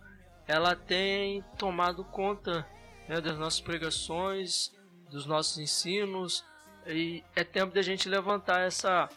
ela 0.47 0.75
tem 0.75 1.43
tomado 1.57 2.03
conta 2.05 2.65
né, 3.07 3.19
das 3.19 3.37
nossas 3.37 3.59
pregações, 3.59 4.71
dos 5.09 5.25
nossos 5.25 5.57
ensinos, 5.57 6.43
e 6.87 7.23
é 7.35 7.43
tempo 7.43 7.73
de 7.73 7.79
a 7.79 7.83
gente 7.83 8.09
levantar 8.09 8.61
essa 8.61 9.09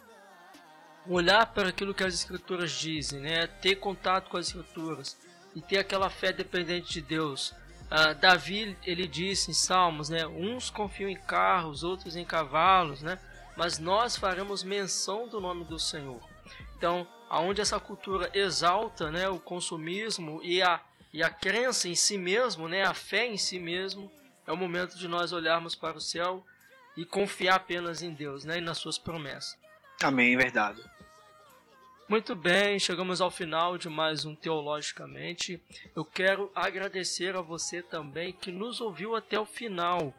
olhar 1.08 1.46
para 1.46 1.68
aquilo 1.68 1.94
que 1.94 2.04
as 2.04 2.14
escrituras 2.14 2.72
dizem, 2.72 3.20
né? 3.20 3.46
ter 3.46 3.76
contato 3.76 4.28
com 4.28 4.36
as 4.36 4.48
escrituras 4.48 5.16
e 5.54 5.60
ter 5.60 5.78
aquela 5.78 6.10
fé 6.10 6.32
dependente 6.32 6.92
de 6.92 7.00
Deus, 7.00 7.54
Uh, 7.86 8.16
Davi 8.16 8.76
ele 8.84 9.06
disse 9.06 9.52
em 9.52 9.54
Salmos, 9.54 10.08
né, 10.08 10.26
uns 10.26 10.70
confiam 10.70 11.08
em 11.08 11.14
carros, 11.14 11.84
outros 11.84 12.16
em 12.16 12.24
cavalos, 12.24 13.00
né, 13.00 13.16
mas 13.56 13.78
nós 13.78 14.16
faremos 14.16 14.64
menção 14.64 15.28
do 15.28 15.40
nome 15.40 15.64
do 15.64 15.78
Senhor. 15.78 16.20
Então, 16.76 17.06
aonde 17.30 17.60
essa 17.60 17.78
cultura 17.78 18.28
exalta, 18.34 19.10
né, 19.12 19.28
o 19.28 19.38
consumismo 19.38 20.40
e 20.42 20.60
a 20.62 20.80
e 21.12 21.22
a 21.22 21.30
crença 21.30 21.88
em 21.88 21.94
si 21.94 22.18
mesmo, 22.18 22.68
né, 22.68 22.82
a 22.82 22.92
fé 22.92 23.26
em 23.26 23.38
si 23.38 23.58
mesmo, 23.58 24.10
é 24.46 24.52
o 24.52 24.56
momento 24.56 24.98
de 24.98 25.08
nós 25.08 25.32
olharmos 25.32 25.74
para 25.74 25.96
o 25.96 26.00
céu 26.00 26.44
e 26.94 27.06
confiar 27.06 27.54
apenas 27.54 28.02
em 28.02 28.12
Deus, 28.12 28.44
né, 28.44 28.58
e 28.58 28.60
nas 28.60 28.76
suas 28.76 28.98
promessas. 28.98 29.56
Amém, 30.02 30.36
verdade. 30.36 30.82
Muito 32.08 32.36
bem, 32.36 32.78
chegamos 32.78 33.20
ao 33.20 33.32
final 33.32 33.76
de 33.76 33.88
mais 33.88 34.24
um 34.24 34.32
Teologicamente. 34.32 35.60
Eu 35.94 36.04
quero 36.04 36.52
agradecer 36.54 37.34
a 37.34 37.40
você 37.40 37.82
também 37.82 38.32
que 38.32 38.52
nos 38.52 38.80
ouviu 38.80 39.16
até 39.16 39.40
o 39.40 39.44
final. 39.44 40.14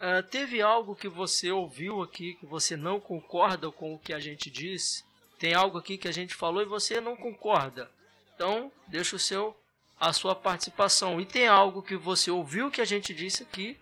Uh, 0.00 0.24
teve 0.28 0.60
algo 0.60 0.96
que 0.96 1.08
você 1.08 1.52
ouviu 1.52 2.02
aqui 2.02 2.34
que 2.34 2.44
você 2.46 2.76
não 2.76 2.98
concorda 2.98 3.70
com 3.70 3.94
o 3.94 3.98
que 3.98 4.12
a 4.12 4.18
gente 4.18 4.50
disse? 4.50 5.04
Tem 5.38 5.54
algo 5.54 5.78
aqui 5.78 5.96
que 5.96 6.08
a 6.08 6.12
gente 6.12 6.34
falou 6.34 6.62
e 6.62 6.66
você 6.66 7.00
não 7.00 7.14
concorda? 7.14 7.88
Então, 8.34 8.72
deixa 8.88 9.14
o 9.14 9.18
seu 9.18 9.56
a 10.00 10.12
sua 10.12 10.34
participação. 10.34 11.20
E 11.20 11.24
tem 11.24 11.46
algo 11.46 11.80
que 11.80 11.96
você 11.96 12.28
ouviu 12.32 12.72
que 12.72 12.80
a 12.80 12.84
gente 12.84 13.14
disse 13.14 13.44
aqui 13.44 13.78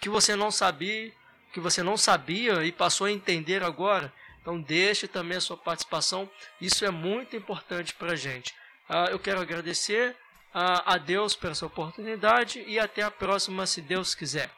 que 0.00 0.08
você 0.08 0.36
não 0.36 0.52
sabia, 0.52 1.10
que 1.52 1.58
você 1.58 1.82
não 1.82 1.96
sabia 1.96 2.64
e 2.64 2.70
passou 2.70 3.08
a 3.08 3.12
entender 3.12 3.64
agora? 3.64 4.12
Então 4.42 4.60
deixe 4.60 5.08
também 5.08 5.38
a 5.38 5.40
sua 5.40 5.56
participação, 5.56 6.28
isso 6.60 6.84
é 6.84 6.90
muito 6.90 7.36
importante 7.36 7.94
para 7.94 8.12
a 8.12 8.16
gente. 8.16 8.52
Uh, 8.90 9.08
eu 9.10 9.18
quero 9.18 9.40
agradecer 9.40 10.10
uh, 10.52 10.82
a 10.84 10.98
Deus 10.98 11.34
por 11.34 11.50
essa 11.50 11.64
oportunidade 11.64 12.62
e 12.66 12.78
até 12.78 13.02
a 13.02 13.10
próxima, 13.10 13.64
se 13.66 13.80
Deus 13.80 14.14
quiser. 14.14 14.50